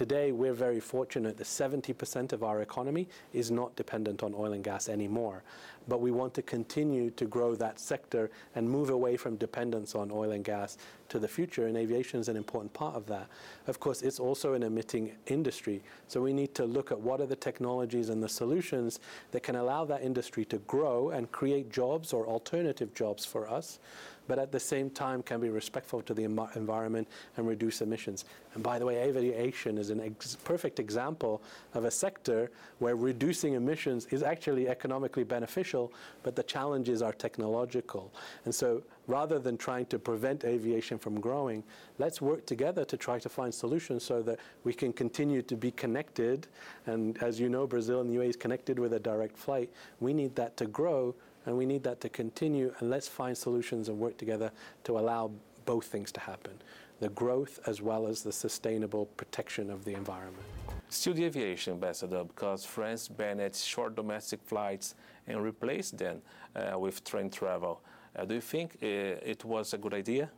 Today, 0.00 0.32
we're 0.32 0.54
very 0.54 0.80
fortunate 0.80 1.36
that 1.36 1.44
70% 1.44 2.32
of 2.32 2.42
our 2.42 2.62
economy 2.62 3.06
is 3.34 3.50
not 3.50 3.76
dependent 3.76 4.22
on 4.22 4.34
oil 4.34 4.54
and 4.54 4.64
gas 4.64 4.88
anymore. 4.88 5.42
But 5.88 6.00
we 6.00 6.10
want 6.10 6.32
to 6.34 6.42
continue 6.42 7.10
to 7.10 7.26
grow 7.26 7.54
that 7.56 7.78
sector 7.78 8.30
and 8.54 8.66
move 8.66 8.88
away 8.88 9.18
from 9.18 9.36
dependence 9.36 9.94
on 9.94 10.10
oil 10.10 10.30
and 10.30 10.42
gas 10.42 10.78
to 11.10 11.18
the 11.18 11.28
future, 11.28 11.66
and 11.66 11.76
aviation 11.76 12.18
is 12.18 12.28
an 12.28 12.36
important 12.36 12.72
part 12.72 12.94
of 12.94 13.04
that. 13.08 13.26
Of 13.66 13.78
course, 13.78 14.00
it's 14.00 14.18
also 14.18 14.54
an 14.54 14.62
emitting 14.62 15.12
industry, 15.26 15.82
so 16.08 16.22
we 16.22 16.32
need 16.32 16.54
to 16.54 16.64
look 16.64 16.90
at 16.90 16.98
what 16.98 17.20
are 17.20 17.26
the 17.26 17.36
technologies 17.36 18.08
and 18.08 18.22
the 18.22 18.28
solutions 18.28 19.00
that 19.32 19.42
can 19.42 19.56
allow 19.56 19.84
that 19.84 20.02
industry 20.02 20.46
to 20.46 20.58
grow 20.60 21.10
and 21.10 21.30
create 21.30 21.70
jobs 21.70 22.14
or 22.14 22.26
alternative 22.26 22.94
jobs 22.94 23.26
for 23.26 23.50
us 23.50 23.80
but 24.28 24.38
at 24.38 24.52
the 24.52 24.60
same 24.60 24.90
time 24.90 25.22
can 25.22 25.40
be 25.40 25.48
respectful 25.48 26.02
to 26.02 26.14
the 26.14 26.24
environment 26.24 27.08
and 27.36 27.46
reduce 27.46 27.80
emissions. 27.80 28.24
And 28.54 28.62
by 28.62 28.78
the 28.78 28.86
way, 28.86 28.96
aviation 28.96 29.78
is 29.78 29.90
a 29.90 30.04
ex 30.04 30.36
perfect 30.44 30.78
example 30.80 31.42
of 31.74 31.84
a 31.84 31.90
sector 31.90 32.50
where 32.78 32.96
reducing 32.96 33.54
emissions 33.54 34.06
is 34.10 34.22
actually 34.22 34.68
economically 34.68 35.24
beneficial, 35.24 35.92
but 36.22 36.36
the 36.36 36.42
challenges 36.42 37.02
are 37.02 37.12
technological. 37.12 38.12
And 38.44 38.54
so 38.54 38.82
rather 39.06 39.38
than 39.38 39.56
trying 39.56 39.86
to 39.86 39.98
prevent 39.98 40.44
aviation 40.44 40.98
from 40.98 41.20
growing, 41.20 41.62
let's 41.98 42.20
work 42.20 42.46
together 42.46 42.84
to 42.84 42.96
try 42.96 43.18
to 43.18 43.28
find 43.28 43.52
solutions 43.52 44.04
so 44.04 44.22
that 44.22 44.38
we 44.64 44.72
can 44.72 44.92
continue 44.92 45.42
to 45.42 45.56
be 45.56 45.70
connected. 45.72 46.46
And 46.86 47.20
as 47.22 47.40
you 47.40 47.48
know, 47.48 47.66
Brazil 47.66 48.00
and 48.00 48.10
the 48.10 48.16
UAE 48.16 48.30
is 48.30 48.36
connected 48.36 48.78
with 48.78 48.92
a 48.92 49.00
direct 49.00 49.36
flight. 49.36 49.70
We 50.00 50.12
need 50.12 50.34
that 50.36 50.56
to 50.58 50.66
grow 50.66 51.14
and 51.46 51.56
we 51.56 51.66
need 51.66 51.82
that 51.84 52.00
to 52.00 52.08
continue, 52.08 52.74
and 52.78 52.90
let's 52.90 53.08
find 53.08 53.36
solutions 53.36 53.88
and 53.88 53.98
work 53.98 54.16
together 54.18 54.50
to 54.84 54.98
allow 54.98 55.30
both 55.64 55.86
things 55.86 56.10
to 56.12 56.20
happen 56.20 56.52
the 57.00 57.08
growth 57.08 57.58
as 57.66 57.80
well 57.80 58.06
as 58.06 58.22
the 58.22 58.30
sustainable 58.32 59.06
protection 59.16 59.70
of 59.70 59.84
the 59.84 59.94
environment. 59.94 60.44
Still 60.90 61.14
the 61.14 61.24
aviation, 61.24 61.72
Ambassador, 61.74 62.24
because 62.24 62.64
France 62.64 63.08
banned 63.08 63.56
short 63.56 63.96
domestic 63.96 64.40
flights 64.44 64.94
and 65.26 65.42
replaced 65.42 65.96
them 65.96 66.20
uh, 66.54 66.78
with 66.78 67.02
train 67.04 67.30
travel. 67.30 67.80
Uh, 68.14 68.24
do 68.24 68.34
you 68.34 68.40
think 68.40 68.76
uh, 68.82 68.86
it 68.86 69.44
was 69.44 69.72
a 69.72 69.78
good 69.78 69.94
idea? 69.94 70.30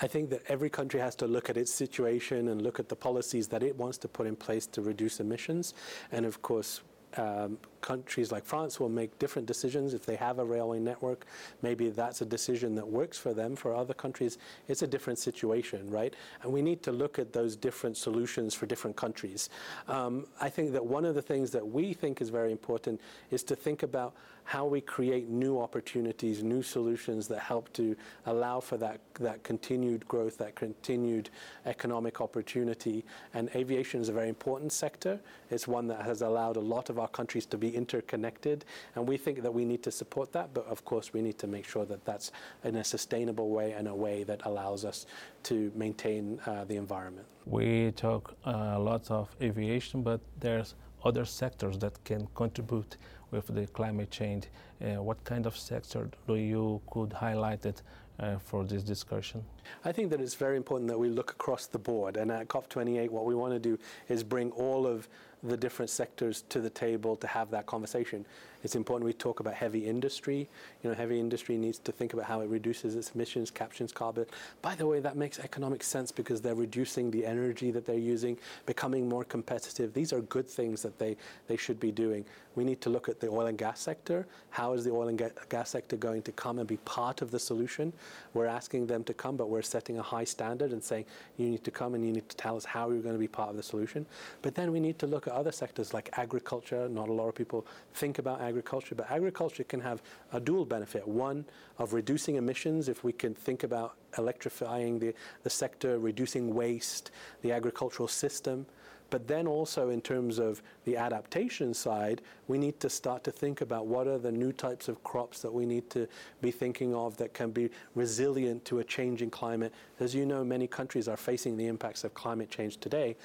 I 0.00 0.06
think 0.06 0.30
that 0.30 0.42
every 0.48 0.70
country 0.70 1.00
has 1.00 1.14
to 1.16 1.26
look 1.26 1.50
at 1.50 1.56
its 1.56 1.72
situation 1.72 2.48
and 2.48 2.62
look 2.62 2.78
at 2.78 2.88
the 2.88 2.96
policies 2.96 3.48
that 3.48 3.62
it 3.62 3.76
wants 3.76 3.98
to 3.98 4.08
put 4.08 4.26
in 4.26 4.36
place 4.36 4.66
to 4.68 4.80
reduce 4.80 5.20
emissions. 5.20 5.74
And 6.12 6.24
of 6.24 6.40
course, 6.40 6.82
um, 7.16 7.58
countries 7.80 8.30
like 8.32 8.44
France 8.44 8.78
will 8.78 8.88
make 8.88 9.18
different 9.18 9.46
decisions 9.46 9.94
if 9.94 10.04
they 10.04 10.16
have 10.16 10.38
a 10.38 10.44
railway 10.44 10.78
network. 10.78 11.26
Maybe 11.62 11.90
that's 11.90 12.20
a 12.20 12.26
decision 12.26 12.74
that 12.74 12.86
works 12.86 13.16
for 13.16 13.32
them. 13.32 13.56
For 13.56 13.74
other 13.74 13.94
countries, 13.94 14.38
it's 14.66 14.82
a 14.82 14.86
different 14.86 15.18
situation, 15.18 15.88
right? 15.90 16.14
And 16.42 16.52
we 16.52 16.62
need 16.62 16.82
to 16.82 16.92
look 16.92 17.18
at 17.18 17.32
those 17.32 17.56
different 17.56 17.96
solutions 17.96 18.54
for 18.54 18.66
different 18.66 18.96
countries. 18.96 19.48
Um, 19.86 20.26
I 20.40 20.48
think 20.48 20.72
that 20.72 20.84
one 20.84 21.04
of 21.04 21.14
the 21.14 21.22
things 21.22 21.50
that 21.52 21.66
we 21.66 21.92
think 21.92 22.20
is 22.20 22.28
very 22.30 22.52
important 22.52 23.00
is 23.30 23.42
to 23.44 23.56
think 23.56 23.82
about 23.82 24.14
how 24.44 24.64
we 24.64 24.80
create 24.80 25.28
new 25.28 25.60
opportunities, 25.60 26.42
new 26.42 26.62
solutions 26.62 27.28
that 27.28 27.40
help 27.40 27.70
to 27.74 27.94
allow 28.24 28.58
for 28.58 28.78
that, 28.78 28.98
that 29.20 29.42
continued 29.42 30.08
growth, 30.08 30.38
that 30.38 30.54
continued 30.54 31.28
economic 31.66 32.22
opportunity. 32.22 33.04
And 33.34 33.50
aviation 33.54 34.00
is 34.00 34.08
a 34.08 34.12
very 34.12 34.30
important 34.30 34.72
sector. 34.72 35.20
It's 35.50 35.68
one 35.68 35.86
that 35.88 36.00
has 36.00 36.22
allowed 36.22 36.56
a 36.56 36.60
lot 36.60 36.88
of 36.88 36.97
our 36.98 37.08
countries 37.08 37.46
to 37.46 37.58
be 37.58 37.74
interconnected. 37.74 38.64
And 38.94 39.06
we 39.08 39.16
think 39.16 39.42
that 39.42 39.52
we 39.52 39.64
need 39.64 39.82
to 39.84 39.90
support 39.90 40.32
that. 40.32 40.54
But 40.54 40.66
of 40.66 40.84
course, 40.84 41.12
we 41.12 41.22
need 41.22 41.38
to 41.38 41.46
make 41.46 41.66
sure 41.66 41.84
that 41.86 42.04
that's 42.04 42.32
in 42.64 42.76
a 42.76 42.84
sustainable 42.84 43.50
way 43.50 43.72
and 43.72 43.88
a 43.88 43.94
way 43.94 44.24
that 44.24 44.42
allows 44.44 44.84
us 44.84 45.06
to 45.44 45.72
maintain 45.74 46.40
uh, 46.46 46.64
the 46.64 46.76
environment. 46.76 47.26
We 47.46 47.92
talk 47.92 48.34
uh, 48.44 48.72
a 48.74 48.78
lot 48.78 49.10
of 49.10 49.28
aviation, 49.40 50.02
but 50.02 50.20
there's 50.40 50.74
other 51.04 51.24
sectors 51.24 51.78
that 51.78 52.02
can 52.04 52.26
contribute 52.34 52.96
with 53.30 53.46
the 53.54 53.66
climate 53.68 54.10
change. 54.10 54.48
Uh, 54.80 55.02
what 55.02 55.22
kind 55.24 55.46
of 55.46 55.56
sector 55.56 56.10
do 56.26 56.34
you 56.34 56.80
could 56.90 57.12
highlight 57.12 57.66
it 57.66 57.82
uh, 58.20 58.38
for 58.38 58.64
this 58.64 58.82
discussion? 58.82 59.44
I 59.84 59.92
think 59.92 60.10
that 60.10 60.20
it's 60.20 60.34
very 60.34 60.56
important 60.56 60.88
that 60.88 60.98
we 60.98 61.08
look 61.08 61.30
across 61.30 61.66
the 61.66 61.78
board. 61.78 62.16
And 62.16 62.30
at 62.32 62.48
COP28, 62.48 63.10
what 63.10 63.24
we 63.26 63.34
want 63.34 63.52
to 63.52 63.58
do 63.58 63.78
is 64.08 64.22
bring 64.24 64.50
all 64.52 64.86
of 64.86 65.08
the 65.42 65.56
different 65.56 65.90
sectors 65.90 66.42
to 66.48 66.60
the 66.60 66.70
table 66.70 67.16
to 67.16 67.26
have 67.26 67.50
that 67.50 67.66
conversation. 67.66 68.24
It's 68.64 68.74
important 68.74 69.06
we 69.06 69.12
talk 69.12 69.38
about 69.38 69.54
heavy 69.54 69.86
industry. 69.86 70.48
You 70.82 70.90
know, 70.90 70.96
heavy 70.96 71.20
industry 71.20 71.56
needs 71.56 71.78
to 71.78 71.92
think 71.92 72.12
about 72.12 72.26
how 72.26 72.40
it 72.40 72.48
reduces 72.48 72.96
its 72.96 73.12
emissions, 73.14 73.52
captures 73.52 73.92
carbon. 73.92 74.26
By 74.62 74.74
the 74.74 74.86
way, 74.86 74.98
that 74.98 75.16
makes 75.16 75.38
economic 75.38 75.84
sense 75.84 76.10
because 76.10 76.40
they're 76.40 76.56
reducing 76.56 77.10
the 77.10 77.24
energy 77.24 77.70
that 77.70 77.86
they're 77.86 77.96
using, 77.96 78.36
becoming 78.66 79.08
more 79.08 79.24
competitive. 79.24 79.94
These 79.94 80.12
are 80.12 80.22
good 80.22 80.48
things 80.48 80.82
that 80.82 80.98
they, 80.98 81.16
they 81.46 81.56
should 81.56 81.78
be 81.78 81.92
doing. 81.92 82.24
We 82.56 82.64
need 82.64 82.80
to 82.80 82.90
look 82.90 83.08
at 83.08 83.20
the 83.20 83.28
oil 83.28 83.46
and 83.46 83.56
gas 83.56 83.78
sector. 83.78 84.26
How 84.50 84.72
is 84.72 84.82
the 84.82 84.90
oil 84.90 85.06
and 85.06 85.16
ga 85.16 85.30
gas 85.48 85.70
sector 85.70 85.96
going 85.96 86.22
to 86.22 86.32
come 86.32 86.58
and 86.58 86.66
be 86.66 86.78
part 86.78 87.22
of 87.22 87.30
the 87.30 87.38
solution? 87.38 87.92
We're 88.34 88.46
asking 88.46 88.88
them 88.88 89.04
to 89.04 89.14
come, 89.14 89.36
but 89.36 89.48
we're 89.48 89.62
setting 89.62 90.00
a 90.00 90.02
high 90.02 90.24
standard 90.24 90.72
and 90.72 90.82
saying, 90.82 91.04
you 91.36 91.48
need 91.48 91.62
to 91.62 91.70
come 91.70 91.94
and 91.94 92.04
you 92.04 92.10
need 92.10 92.28
to 92.28 92.36
tell 92.36 92.56
us 92.56 92.64
how 92.64 92.90
you're 92.90 93.02
going 93.02 93.14
to 93.14 93.20
be 93.20 93.28
part 93.28 93.50
of 93.50 93.56
the 93.56 93.62
solution. 93.62 94.04
But 94.42 94.56
then 94.56 94.72
we 94.72 94.80
need 94.80 94.98
to 94.98 95.06
look 95.06 95.27
at 95.28 95.34
other 95.34 95.52
sectors 95.52 95.94
like 95.94 96.10
agriculture. 96.18 96.88
Not 96.88 97.08
a 97.08 97.12
lot 97.12 97.28
of 97.28 97.34
people 97.34 97.66
think 97.94 98.18
about 98.18 98.40
agriculture, 98.40 98.94
but 98.94 99.10
agriculture 99.10 99.64
can 99.64 99.80
have 99.80 100.02
a 100.32 100.40
dual 100.40 100.64
benefit. 100.64 101.06
One, 101.06 101.44
of 101.78 101.92
reducing 101.92 102.36
emissions, 102.36 102.88
if 102.88 103.04
we 103.04 103.12
can 103.12 103.34
think 103.34 103.62
about 103.62 103.94
electrifying 104.16 104.98
the, 104.98 105.14
the 105.44 105.50
sector, 105.50 105.98
reducing 105.98 106.54
waste, 106.54 107.12
the 107.42 107.52
agricultural 107.52 108.08
system. 108.08 108.66
But 109.10 109.26
then 109.26 109.46
also 109.46 109.88
in 109.88 110.02
terms 110.02 110.38
of 110.38 110.62
the 110.84 110.96
adaptation 110.96 111.72
side, 111.72 112.20
we 112.46 112.58
need 112.58 112.78
to 112.80 112.90
start 112.90 113.24
to 113.24 113.30
think 113.30 113.62
about 113.62 113.86
what 113.86 114.06
are 114.06 114.18
the 114.18 114.30
new 114.30 114.52
types 114.52 114.88
of 114.88 115.02
crops 115.02 115.40
that 115.40 115.52
we 115.52 115.64
need 115.64 115.88
to 115.90 116.06
be 116.42 116.50
thinking 116.50 116.94
of 116.94 117.16
that 117.16 117.32
can 117.32 117.50
be 117.50 117.70
resilient 117.94 118.66
to 118.66 118.80
a 118.80 118.84
changing 118.84 119.30
climate. 119.30 119.72
As 119.98 120.14
you 120.14 120.26
know, 120.26 120.44
many 120.44 120.66
countries 120.66 121.08
are 121.08 121.16
facing 121.16 121.56
the 121.56 121.68
impacts 121.68 122.04
of 122.04 122.12
climate 122.12 122.50
change 122.50 122.76
today. 122.78 123.16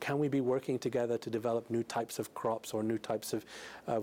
Can 0.00 0.18
we 0.18 0.28
be 0.28 0.40
working 0.40 0.78
together 0.78 1.18
to 1.18 1.30
develop 1.30 1.70
new 1.70 1.82
types 1.82 2.18
of 2.18 2.34
crops 2.34 2.72
or 2.72 2.82
new 2.82 2.98
types 2.98 3.32
of 3.34 3.44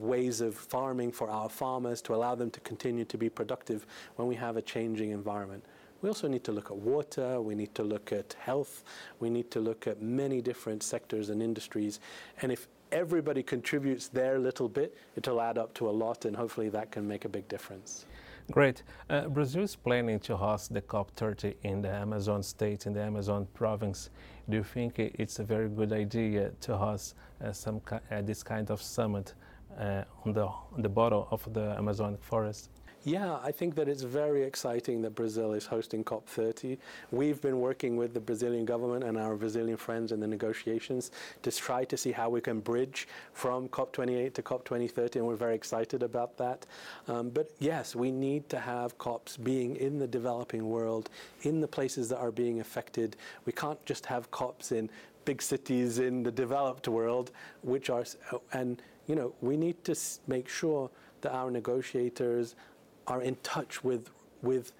ways 0.01 0.41
of 0.41 0.55
farming 0.55 1.11
for 1.11 1.29
our 1.29 1.49
farmers 1.49 2.01
to 2.03 2.15
allow 2.15 2.35
them 2.35 2.51
to 2.51 2.59
continue 2.61 3.03
to 3.05 3.17
be 3.17 3.29
productive 3.29 3.85
when 4.15 4.27
we 4.27 4.35
have 4.35 4.57
a 4.57 4.61
changing 4.61 5.11
environment? 5.11 5.63
We 6.03 6.09
also 6.09 6.27
need 6.27 6.43
to 6.43 6.51
look 6.51 6.69
at 6.69 6.77
water, 6.77 7.41
we 7.41 7.55
need 7.55 7.73
to 7.73 7.83
look 7.83 8.13
at 8.13 8.35
health, 8.39 8.83
we 9.19 9.31
need 9.31 9.49
to 9.49 9.59
look 9.59 9.87
at 9.87 9.99
many 9.99 10.41
different 10.41 10.83
sectors 10.83 11.29
and 11.29 11.41
industries. 11.41 11.99
And 12.43 12.51
if 12.51 12.67
everybody 12.91 13.41
contributes 13.41 14.07
their 14.07 14.37
little 14.37 14.69
bit, 14.69 14.95
it'll 15.15 15.41
add 15.41 15.57
up 15.57 15.73
to 15.73 15.89
a 15.89 15.91
lot, 15.91 16.25
and 16.25 16.35
hopefully 16.35 16.69
that 16.69 16.91
can 16.91 17.07
make 17.07 17.25
a 17.25 17.29
big 17.29 17.47
difference. 17.47 18.05
Great. 18.49 18.83
Uh, 19.09 19.27
Brazil 19.27 19.63
is 19.63 19.75
planning 19.75 20.19
to 20.21 20.37
host 20.37 20.73
the 20.73 20.81
COP30 20.81 21.55
in 21.63 21.81
the 21.81 21.89
Amazon 21.89 22.41
state, 22.41 22.85
in 22.85 22.93
the 22.93 23.01
Amazon 23.01 23.45
province. 23.53 24.09
Do 24.49 24.55
you 24.55 24.63
think 24.63 24.99
it's 24.99 25.39
a 25.39 25.43
very 25.43 25.67
good 25.67 25.91
idea 25.91 26.51
to 26.61 26.77
host 26.77 27.15
uh, 27.43 27.51
some 27.51 27.81
uh, 27.91 28.21
this 28.21 28.43
kind 28.43 28.71
of 28.71 28.81
summit 28.81 29.33
uh, 29.77 30.03
on 30.25 30.31
the 30.31 30.45
on 30.45 30.81
the 30.81 30.87
bottom 30.87 31.25
of 31.29 31.53
the 31.53 31.77
Amazonic 31.77 32.23
forest? 32.23 32.69
Yeah, 33.03 33.37
I 33.41 33.51
think 33.51 33.75
that 33.75 33.87
it's 33.87 34.01
very 34.01 34.43
exciting 34.43 35.01
that 35.03 35.11
Brazil 35.11 35.53
is 35.53 35.65
hosting 35.65 36.03
COP30. 36.03 36.77
We've 37.11 37.41
been 37.41 37.59
working 37.59 37.95
with 37.95 38.13
the 38.13 38.19
Brazilian 38.19 38.65
government 38.65 39.03
and 39.05 39.17
our 39.17 39.35
Brazilian 39.35 39.77
friends 39.77 40.11
in 40.11 40.19
the 40.19 40.27
negotiations 40.27 41.11
to 41.43 41.51
try 41.51 41.85
to 41.85 41.95
see 41.95 42.11
how 42.11 42.29
we 42.29 42.41
can 42.41 42.59
bridge 42.59 43.07
from 43.33 43.69
COP28 43.69 44.33
to 44.33 44.41
COP2030, 44.41 45.15
and 45.17 45.27
we're 45.27 45.35
very 45.35 45.55
excited 45.55 46.03
about 46.03 46.37
that. 46.37 46.65
Um, 47.07 47.29
but 47.29 47.49
yes, 47.59 47.95
we 47.95 48.11
need 48.11 48.49
to 48.49 48.59
have 48.59 48.97
COPs 48.97 49.37
being 49.37 49.77
in 49.77 49.99
the 49.99 50.07
developing 50.07 50.67
world, 50.67 51.09
in 51.43 51.61
the 51.61 51.67
places 51.67 52.09
that 52.09 52.17
are 52.17 52.31
being 52.31 52.59
affected. 52.59 53.15
We 53.45 53.53
can't 53.53 53.83
just 53.85 54.05
have 54.07 54.29
COPs 54.31 54.73
in 54.73 54.89
big 55.23 55.41
cities 55.41 55.99
in 55.99 56.23
the 56.23 56.31
developed 56.31 56.87
world, 56.87 57.31
which 57.61 57.89
are, 57.89 58.05
and 58.53 58.81
you 59.07 59.15
know, 59.15 59.33
we 59.39 59.55
need 59.55 59.81
to 59.85 59.95
make 60.27 60.49
sure 60.49 60.89
that 61.21 61.33
our 61.33 61.49
negotiators 61.49 62.55
are 63.07 63.21
in 63.21 63.35
touch 63.37 63.83
with, 63.83 64.09
with 64.41 64.71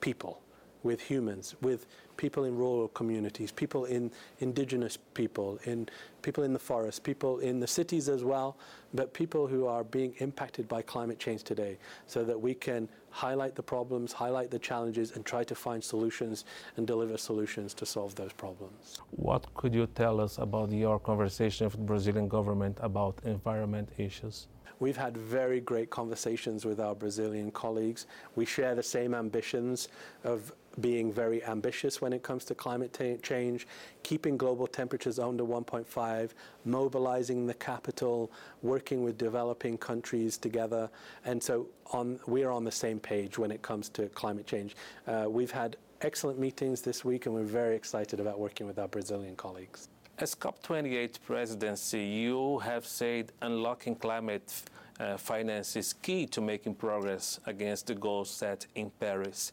people, 0.00 0.40
with 0.82 1.00
humans, 1.00 1.56
with 1.60 1.86
people 2.16 2.44
in 2.44 2.54
rural 2.54 2.88
communities, 2.88 3.50
people 3.50 3.86
in 3.86 4.10
indigenous 4.40 4.98
people, 5.14 5.58
in 5.64 5.88
people 6.20 6.44
in 6.44 6.52
the 6.52 6.58
forest, 6.58 7.02
people 7.02 7.38
in 7.38 7.60
the 7.60 7.66
cities 7.66 8.10
as 8.10 8.22
well, 8.22 8.58
but 8.92 9.14
people 9.14 9.46
who 9.46 9.66
are 9.66 9.84
being 9.84 10.14
impacted 10.18 10.68
by 10.68 10.82
climate 10.82 11.18
change 11.18 11.42
today 11.42 11.78
so 12.06 12.22
that 12.22 12.38
we 12.38 12.52
can 12.52 12.86
highlight 13.08 13.54
the 13.54 13.62
problems, 13.62 14.12
highlight 14.12 14.50
the 14.50 14.58
challenges, 14.58 15.12
and 15.12 15.24
try 15.24 15.42
to 15.42 15.54
find 15.54 15.82
solutions 15.82 16.44
and 16.76 16.86
deliver 16.86 17.16
solutions 17.16 17.72
to 17.72 17.86
solve 17.86 18.14
those 18.14 18.32
problems. 18.34 19.00
What 19.12 19.52
could 19.54 19.74
you 19.74 19.86
tell 19.86 20.20
us 20.20 20.36
about 20.36 20.70
your 20.72 20.98
conversation 20.98 21.64
with 21.66 21.72
the 21.72 21.78
Brazilian 21.92 22.28
government 22.28 22.76
about 22.82 23.18
environment 23.24 23.88
issues? 23.96 24.46
We've 24.80 24.96
had 24.96 25.16
very 25.16 25.60
great 25.60 25.90
conversations 25.90 26.64
with 26.64 26.80
our 26.80 26.94
Brazilian 26.94 27.50
colleagues. 27.50 28.06
We 28.34 28.46
share 28.46 28.74
the 28.74 28.82
same 28.82 29.14
ambitions 29.14 29.88
of 30.24 30.52
being 30.80 31.12
very 31.12 31.44
ambitious 31.44 32.00
when 32.00 32.12
it 32.14 32.22
comes 32.22 32.44
to 32.46 32.54
climate 32.54 32.98
change, 33.22 33.66
keeping 34.02 34.38
global 34.38 34.66
temperatures 34.66 35.18
under 35.18 35.44
1.5, 35.44 36.30
mobilizing 36.64 37.46
the 37.46 37.54
capital, 37.54 38.32
working 38.62 39.04
with 39.04 39.18
developing 39.18 39.76
countries 39.76 40.38
together. 40.38 40.88
And 41.26 41.42
so 41.42 41.66
on, 41.92 42.18
we 42.26 42.42
are 42.44 42.50
on 42.50 42.64
the 42.64 42.72
same 42.72 43.00
page 43.00 43.38
when 43.38 43.50
it 43.50 43.60
comes 43.60 43.90
to 43.90 44.08
climate 44.08 44.46
change. 44.46 44.76
Uh, 45.06 45.26
we've 45.28 45.50
had 45.50 45.76
excellent 46.00 46.38
meetings 46.38 46.80
this 46.80 47.04
week, 47.04 47.26
and 47.26 47.34
we're 47.34 47.42
very 47.42 47.76
excited 47.76 48.18
about 48.18 48.38
working 48.38 48.66
with 48.66 48.78
our 48.78 48.88
Brazilian 48.88 49.36
colleagues. 49.36 49.88
As 50.20 50.34
COP28 50.34 51.22
presidency, 51.22 52.02
you 52.04 52.58
have 52.58 52.84
said 52.84 53.32
unlocking 53.40 53.94
climate 53.94 54.52
uh, 54.98 55.16
finance 55.16 55.76
is 55.76 55.94
key 55.94 56.26
to 56.26 56.42
making 56.42 56.74
progress 56.74 57.40
against 57.46 57.86
the 57.86 57.94
goals 57.94 58.28
set 58.28 58.66
in 58.74 58.90
Paris. 59.00 59.52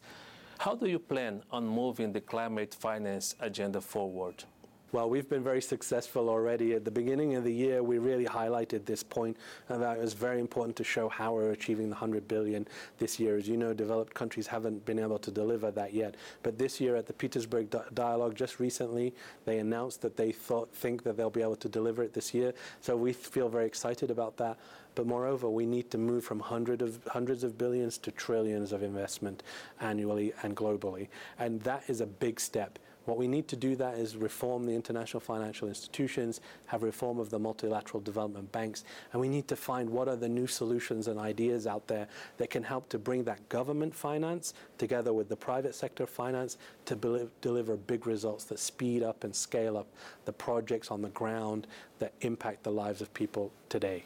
How 0.58 0.74
do 0.74 0.86
you 0.86 0.98
plan 0.98 1.42
on 1.50 1.66
moving 1.66 2.12
the 2.12 2.20
climate 2.20 2.74
finance 2.74 3.34
agenda 3.40 3.80
forward? 3.80 4.44
Well, 4.90 5.10
we've 5.10 5.28
been 5.28 5.44
very 5.44 5.60
successful 5.60 6.30
already. 6.30 6.72
At 6.72 6.86
the 6.86 6.90
beginning 6.90 7.34
of 7.34 7.44
the 7.44 7.52
year, 7.52 7.82
we 7.82 7.98
really 7.98 8.24
highlighted 8.24 8.86
this 8.86 9.02
point 9.02 9.36
that 9.68 9.98
it 9.98 10.00
was 10.00 10.14
very 10.14 10.40
important 10.40 10.76
to 10.76 10.84
show 10.84 11.10
how 11.10 11.34
we're 11.34 11.50
achieving 11.50 11.90
the 11.90 11.94
100 11.94 12.26
billion 12.26 12.66
this 12.96 13.20
year. 13.20 13.36
As 13.36 13.46
you 13.46 13.58
know, 13.58 13.74
developed 13.74 14.14
countries 14.14 14.46
haven't 14.46 14.86
been 14.86 14.98
able 14.98 15.18
to 15.18 15.30
deliver 15.30 15.70
that 15.72 15.92
yet. 15.92 16.14
But 16.42 16.56
this 16.56 16.80
year 16.80 16.96
at 16.96 17.06
the 17.06 17.12
Petersberg 17.12 17.68
Dialogue, 17.92 18.34
just 18.34 18.60
recently, 18.60 19.14
they 19.44 19.58
announced 19.58 20.00
that 20.00 20.16
they 20.16 20.32
thought, 20.32 20.72
think 20.72 21.02
that 21.02 21.18
they'll 21.18 21.28
be 21.28 21.42
able 21.42 21.56
to 21.56 21.68
deliver 21.68 22.02
it 22.02 22.14
this 22.14 22.32
year. 22.32 22.54
So 22.80 22.96
we 22.96 23.12
feel 23.12 23.50
very 23.50 23.66
excited 23.66 24.10
about 24.10 24.38
that. 24.38 24.56
But 24.94 25.06
moreover, 25.06 25.50
we 25.50 25.66
need 25.66 25.90
to 25.90 25.98
move 25.98 26.24
from 26.24 26.40
hundreds 26.40 27.44
of 27.44 27.58
billions 27.58 27.98
to 27.98 28.10
trillions 28.10 28.72
of 28.72 28.82
investment 28.82 29.42
annually 29.82 30.32
and 30.42 30.56
globally. 30.56 31.08
And 31.38 31.60
that 31.60 31.82
is 31.88 32.00
a 32.00 32.06
big 32.06 32.40
step. 32.40 32.78
What 33.08 33.16
we 33.16 33.26
need 33.26 33.48
to 33.48 33.56
do 33.56 33.74
that 33.76 33.94
is 33.94 34.18
reform 34.18 34.66
the 34.66 34.74
international 34.74 35.20
financial 35.20 35.66
institutions, 35.66 36.42
have 36.66 36.82
reform 36.82 37.18
of 37.18 37.30
the 37.30 37.38
multilateral 37.38 38.02
development 38.02 38.52
banks, 38.52 38.84
and 39.14 39.20
we 39.22 39.30
need 39.30 39.48
to 39.48 39.56
find 39.56 39.88
what 39.88 40.08
are 40.08 40.16
the 40.16 40.28
new 40.28 40.46
solutions 40.46 41.08
and 41.08 41.18
ideas 41.18 41.66
out 41.66 41.86
there 41.86 42.06
that 42.36 42.50
can 42.50 42.62
help 42.62 42.90
to 42.90 42.98
bring 42.98 43.24
that 43.24 43.48
government 43.48 43.94
finance 43.94 44.52
together 44.76 45.14
with 45.14 45.30
the 45.30 45.36
private 45.36 45.74
sector 45.74 46.06
finance 46.06 46.58
to 46.84 47.30
deliver 47.40 47.78
big 47.78 48.06
results 48.06 48.44
that 48.44 48.58
speed 48.58 49.02
up 49.02 49.24
and 49.24 49.34
scale 49.34 49.78
up 49.78 49.86
the 50.26 50.32
projects 50.34 50.90
on 50.90 51.00
the 51.00 51.08
ground 51.08 51.66
that 52.00 52.12
impact 52.20 52.62
the 52.62 52.70
lives 52.70 53.00
of 53.00 53.14
people 53.14 53.50
today. 53.70 54.04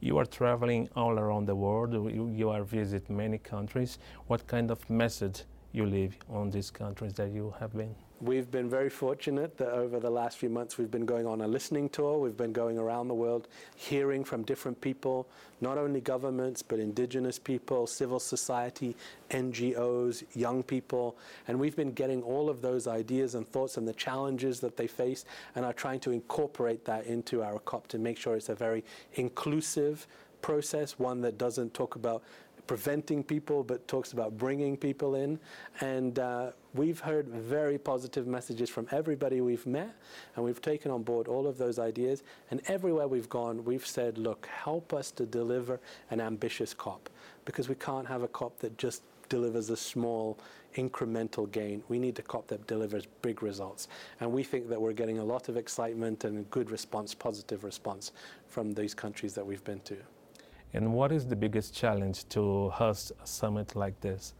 You 0.00 0.16
are 0.16 0.24
traveling 0.24 0.88
all 0.96 1.18
around 1.18 1.44
the 1.44 1.54
world. 1.54 1.92
You, 1.92 2.32
you 2.34 2.48
are 2.48 2.62
visit 2.62 3.10
many 3.10 3.36
countries. 3.36 3.98
What 4.26 4.46
kind 4.46 4.70
of 4.70 4.88
message 4.88 5.42
you 5.72 5.84
leave 5.84 6.16
on 6.30 6.48
these 6.48 6.70
countries 6.70 7.12
that 7.12 7.30
you 7.30 7.52
have 7.60 7.76
been? 7.76 7.94
We've 8.20 8.50
been 8.50 8.68
very 8.68 8.90
fortunate 8.90 9.56
that 9.58 9.68
over 9.68 10.00
the 10.00 10.10
last 10.10 10.38
few 10.38 10.48
months 10.48 10.76
we've 10.76 10.90
been 10.90 11.06
going 11.06 11.24
on 11.24 11.40
a 11.40 11.46
listening 11.46 11.88
tour. 11.88 12.18
We've 12.18 12.36
been 12.36 12.52
going 12.52 12.76
around 12.76 13.06
the 13.06 13.14
world 13.14 13.46
hearing 13.76 14.24
from 14.24 14.42
different 14.42 14.80
people, 14.80 15.28
not 15.60 15.78
only 15.78 16.00
governments, 16.00 16.60
but 16.60 16.80
indigenous 16.80 17.38
people, 17.38 17.86
civil 17.86 18.18
society, 18.18 18.96
NGOs, 19.30 20.24
young 20.34 20.64
people. 20.64 21.16
And 21.46 21.60
we've 21.60 21.76
been 21.76 21.92
getting 21.92 22.20
all 22.24 22.50
of 22.50 22.60
those 22.60 22.88
ideas 22.88 23.36
and 23.36 23.46
thoughts 23.46 23.76
and 23.76 23.86
the 23.86 23.92
challenges 23.92 24.58
that 24.60 24.76
they 24.76 24.88
face 24.88 25.24
and 25.54 25.64
are 25.64 25.72
trying 25.72 26.00
to 26.00 26.10
incorporate 26.10 26.84
that 26.86 27.06
into 27.06 27.44
our 27.44 27.60
COP 27.60 27.86
to 27.86 27.98
make 27.98 28.18
sure 28.18 28.34
it's 28.34 28.48
a 28.48 28.54
very 28.54 28.84
inclusive 29.14 30.08
process, 30.42 30.98
one 30.98 31.20
that 31.20 31.38
doesn't 31.38 31.72
talk 31.72 31.94
about 31.94 32.24
preventing 32.68 33.24
people, 33.24 33.64
but 33.64 33.88
talks 33.88 34.12
about 34.12 34.38
bringing 34.38 34.76
people 34.76 35.16
in. 35.16 35.40
And 35.80 36.20
uh, 36.20 36.52
we've 36.74 37.00
heard 37.00 37.26
very 37.26 37.78
positive 37.78 38.28
messages 38.28 38.70
from 38.70 38.86
everybody 38.92 39.40
we've 39.40 39.66
met, 39.66 39.96
and 40.36 40.44
we've 40.44 40.62
taken 40.62 40.92
on 40.92 41.02
board 41.02 41.26
all 41.26 41.48
of 41.48 41.58
those 41.58 41.80
ideas. 41.80 42.22
And 42.52 42.60
everywhere 42.66 43.08
we've 43.08 43.28
gone, 43.28 43.64
we've 43.64 43.86
said, 43.86 44.18
look, 44.18 44.46
help 44.46 44.94
us 44.94 45.10
to 45.12 45.26
deliver 45.26 45.80
an 46.10 46.20
ambitious 46.20 46.72
COP, 46.74 47.10
because 47.44 47.68
we 47.68 47.74
can't 47.74 48.06
have 48.06 48.22
a 48.22 48.28
COP 48.28 48.60
that 48.60 48.78
just 48.78 49.02
delivers 49.28 49.70
a 49.70 49.76
small 49.76 50.38
incremental 50.76 51.50
gain. 51.50 51.82
We 51.88 51.98
need 51.98 52.18
a 52.18 52.22
COP 52.22 52.48
that 52.48 52.66
delivers 52.66 53.06
big 53.22 53.42
results. 53.42 53.88
And 54.20 54.30
we 54.30 54.42
think 54.42 54.68
that 54.68 54.80
we're 54.80 54.92
getting 54.92 55.18
a 55.18 55.24
lot 55.24 55.48
of 55.48 55.56
excitement 55.56 56.24
and 56.24 56.48
good 56.50 56.70
response, 56.70 57.14
positive 57.14 57.64
response 57.64 58.12
from 58.46 58.74
these 58.74 58.94
countries 58.94 59.34
that 59.34 59.46
we've 59.46 59.64
been 59.64 59.80
to. 59.80 59.96
And 60.74 60.92
what 60.92 61.12
is 61.12 61.26
the 61.26 61.36
biggest 61.36 61.74
challenge 61.74 62.28
to 62.30 62.70
host 62.70 63.12
a 63.22 63.26
summit 63.26 63.74
like 63.74 64.00
this? 64.00 64.34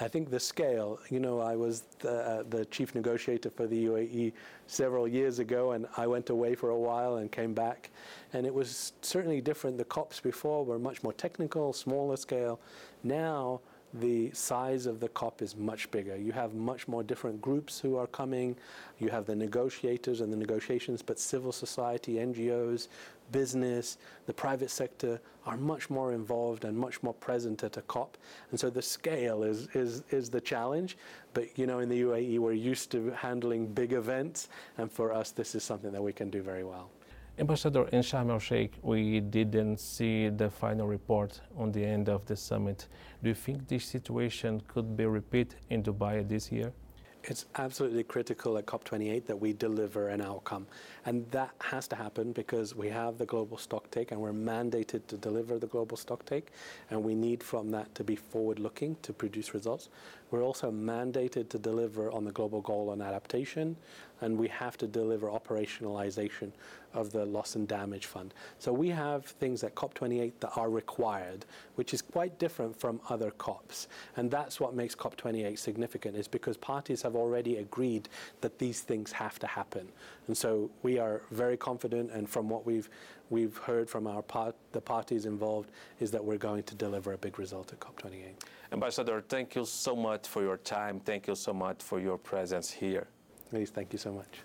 I 0.00 0.08
think 0.08 0.30
the 0.30 0.40
scale, 0.40 0.98
you 1.10 1.20
know, 1.20 1.40
I 1.40 1.54
was 1.54 1.82
the, 1.98 2.12
uh, 2.12 2.42
the, 2.48 2.64
chief 2.66 2.94
negotiator 2.94 3.50
for 3.50 3.66
the 3.66 3.86
UAE 3.86 4.32
several 4.66 5.06
years 5.06 5.38
ago, 5.38 5.72
and 5.72 5.86
I 5.98 6.06
went 6.06 6.30
away 6.30 6.54
for 6.54 6.70
a 6.70 6.78
while 6.78 7.16
and 7.16 7.30
came 7.30 7.52
back. 7.52 7.90
And 8.32 8.46
it 8.46 8.54
was 8.54 8.94
certainly 9.02 9.42
different. 9.42 9.76
The 9.76 9.84
COPs 9.84 10.18
before 10.18 10.64
were 10.64 10.78
much 10.78 11.02
more 11.02 11.12
technical, 11.12 11.74
smaller 11.74 12.16
scale. 12.16 12.58
Now, 13.04 13.60
the 13.94 14.30
size 14.32 14.86
of 14.86 15.00
the 15.00 15.08
COP 15.08 15.42
is 15.42 15.54
much 15.56 15.90
bigger. 15.90 16.16
You 16.16 16.32
have 16.32 16.54
much 16.54 16.88
more 16.88 17.02
different 17.02 17.42
groups 17.42 17.78
who 17.78 17.96
are 17.96 18.06
coming. 18.06 18.56
You 18.98 19.10
have 19.10 19.26
the 19.26 19.36
negotiators 19.36 20.22
and 20.22 20.32
the 20.32 20.36
negotiations, 20.36 21.02
but 21.02 21.18
civil 21.18 21.52
society, 21.52 22.14
NGOs, 22.14 22.88
business, 23.32 23.98
the 24.26 24.32
private 24.32 24.70
sector 24.70 25.20
are 25.46 25.56
much 25.56 25.90
more 25.90 26.12
involved 26.12 26.64
and 26.64 26.76
much 26.76 27.02
more 27.02 27.14
present 27.14 27.64
at 27.64 27.76
a 27.76 27.82
COP. 27.82 28.16
And 28.50 28.60
so 28.60 28.70
the 28.70 28.82
scale 28.82 29.42
is, 29.42 29.68
is, 29.74 30.04
is 30.10 30.30
the 30.30 30.40
challenge. 30.40 30.96
But, 31.34 31.58
you 31.58 31.66
know, 31.66 31.80
in 31.80 31.88
the 31.88 32.02
UAE, 32.02 32.38
we're 32.38 32.52
used 32.52 32.92
to 32.92 33.10
handling 33.10 33.66
big 33.66 33.92
events. 33.92 34.48
And 34.78 34.90
for 34.90 35.12
us, 35.12 35.30
this 35.30 35.54
is 35.54 35.64
something 35.64 35.92
that 35.92 36.02
we 36.02 36.12
can 36.12 36.30
do 36.30 36.42
very 36.42 36.64
well. 36.64 36.90
Ambassador, 37.38 37.88
in 37.88 38.02
Sharm 38.02 38.30
el 38.30 38.38
Sheikh, 38.38 38.74
we 38.82 39.20
didn't 39.20 39.80
see 39.80 40.28
the 40.28 40.50
final 40.50 40.86
report 40.86 41.40
on 41.56 41.72
the 41.72 41.82
end 41.82 42.10
of 42.10 42.26
the 42.26 42.36
summit. 42.36 42.88
Do 43.22 43.30
you 43.30 43.34
think 43.34 43.66
this 43.66 43.86
situation 43.86 44.60
could 44.68 44.96
be 44.96 45.06
repeated 45.06 45.56
in 45.70 45.82
Dubai 45.82 46.28
this 46.28 46.52
year? 46.52 46.74
It's 47.24 47.46
absolutely 47.54 48.02
critical 48.02 48.58
at 48.58 48.66
COP28 48.66 49.26
that 49.26 49.36
we 49.36 49.52
deliver 49.52 50.08
an 50.08 50.20
outcome. 50.20 50.66
And 51.06 51.30
that 51.30 51.50
has 51.60 51.86
to 51.88 51.96
happen 51.96 52.32
because 52.32 52.74
we 52.74 52.88
have 52.88 53.16
the 53.16 53.26
global 53.26 53.56
stock 53.56 53.88
take 53.92 54.10
and 54.10 54.20
we're 54.20 54.32
mandated 54.32 55.06
to 55.06 55.16
deliver 55.16 55.58
the 55.58 55.68
global 55.68 55.96
stock 55.96 56.26
take. 56.26 56.48
And 56.90 57.04
we 57.04 57.14
need 57.14 57.40
from 57.40 57.70
that 57.70 57.94
to 57.94 58.02
be 58.02 58.16
forward 58.16 58.58
looking 58.58 58.96
to 59.02 59.12
produce 59.12 59.54
results. 59.54 59.88
We're 60.32 60.42
also 60.42 60.72
mandated 60.72 61.48
to 61.50 61.58
deliver 61.58 62.10
on 62.10 62.24
the 62.24 62.32
global 62.32 62.60
goal 62.60 62.90
on 62.90 63.00
adaptation, 63.00 63.76
and 64.22 64.38
we 64.38 64.48
have 64.48 64.78
to 64.78 64.86
deliver 64.86 65.28
operationalization 65.28 66.52
of 66.94 67.10
the 67.10 67.24
loss 67.24 67.54
and 67.56 67.66
damage 67.68 68.06
fund. 68.06 68.32
So 68.58 68.72
we 68.72 68.88
have 68.88 69.24
things 69.24 69.64
at 69.64 69.74
COP28 69.74 70.32
that 70.40 70.52
are 70.56 70.70
required, 70.70 71.44
which 71.74 71.92
is 71.92 72.00
quite 72.00 72.38
different 72.38 72.78
from 72.78 73.00
other 73.08 73.30
COPs. 73.32 73.88
And 74.16 74.30
that's 74.30 74.60
what 74.60 74.74
makes 74.74 74.94
COP28 74.94 75.58
significant, 75.58 76.16
is 76.16 76.28
because 76.28 76.56
parties 76.56 77.02
have 77.02 77.16
already 77.16 77.56
agreed 77.56 78.08
that 78.40 78.58
these 78.58 78.80
things 78.80 79.12
have 79.12 79.38
to 79.40 79.46
happen. 79.46 79.88
And 80.28 80.36
so 80.36 80.70
we 80.82 80.98
are 80.98 81.22
very 81.30 81.56
confident, 81.56 82.10
and 82.12 82.28
from 82.28 82.48
what 82.48 82.64
we've 82.64 82.88
we've 83.30 83.56
heard 83.56 83.88
from 83.88 84.06
our 84.06 84.20
part, 84.20 84.54
the 84.72 84.80
parties 84.80 85.24
involved 85.24 85.70
is 86.00 86.10
that 86.10 86.22
we're 86.22 86.36
going 86.36 86.62
to 86.64 86.74
deliver 86.74 87.14
a 87.14 87.18
big 87.18 87.38
result 87.38 87.72
at 87.72 87.80
COP28. 87.80 88.34
Ambassador, 88.72 89.22
thank 89.26 89.54
you 89.56 89.64
so 89.64 89.96
much 89.96 90.28
for 90.28 90.42
your 90.42 90.58
time. 90.58 91.00
Thank 91.00 91.26
you 91.26 91.34
so 91.34 91.52
much 91.54 91.82
for 91.82 91.98
your 91.98 92.18
presence 92.18 92.70
here. 92.70 93.08
Please, 93.52 93.70
thank 93.70 93.92
you 93.92 93.98
so 93.98 94.10
much. 94.10 94.42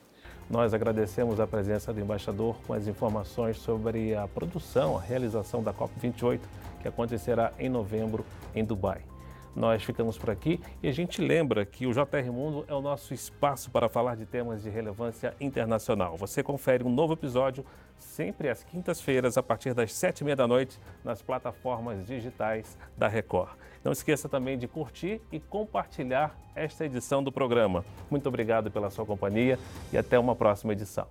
Nós 0.50 0.74
agradecemos 0.74 1.40
a 1.40 1.48
presença 1.48 1.94
do 1.94 2.02
embaixador 2.02 2.58
com 2.68 2.74
as 2.74 2.88
informações 2.88 3.58
sobre 3.58 4.14
a 4.14 4.28
produção, 4.28 4.98
a 4.98 5.02
realização 5.02 5.64
da 5.64 5.74
COP28, 5.74 6.42
que 6.82 6.90
acontecerá 6.90 7.54
em 7.58 7.70
novembro 7.70 8.26
em 8.54 8.66
Dubai. 8.66 9.02
Nós 9.58 9.84
ficamos 9.84 10.20
por 10.20 10.30
aqui 10.30 10.62
e 10.84 10.88
a 10.88 10.92
gente 10.92 11.20
lembra 11.20 11.66
que 11.66 11.88
o 11.88 11.92
JR 11.92 12.32
Mundo 12.32 12.64
é 12.68 12.76
o 12.76 12.82
nosso 12.82 13.12
espaço 13.12 13.72
para 13.72 13.90
falar 13.90 14.16
de 14.16 14.24
temas 14.24 14.62
de 14.62 14.70
relevância 14.70 15.34
internacional. 15.42 16.16
Você 16.16 16.44
confere 16.44 16.84
um 16.84 16.92
novo 16.92 17.14
episódio 17.14 17.66
sempre 17.98 18.50
às 18.50 18.64
quintas-feiras, 18.64 19.36
a 19.36 19.42
partir 19.42 19.74
das 19.74 19.92
sete 19.92 20.22
e 20.22 20.24
meia 20.24 20.36
da 20.36 20.48
noite, 20.48 20.80
nas 21.04 21.24
plataformas 21.24 22.06
digitais 22.06 22.78
da 22.96 23.08
Record. 23.08 23.50
Não 23.84 23.92
esqueça 23.92 24.30
também 24.30 24.60
de 24.60 24.68
curtir 24.68 25.20
e 25.32 25.40
compartilhar 25.40 26.38
esta 26.54 26.86
edição 26.86 27.24
do 27.24 27.32
programa. 27.32 27.84
Muito 28.12 28.30
obrigado 28.30 28.70
pela 28.70 28.92
sua 28.92 29.08
companhia 29.08 29.58
e 29.92 29.98
até 29.98 30.20
uma 30.20 30.36
próxima 30.36 30.74
edição. 30.74 31.08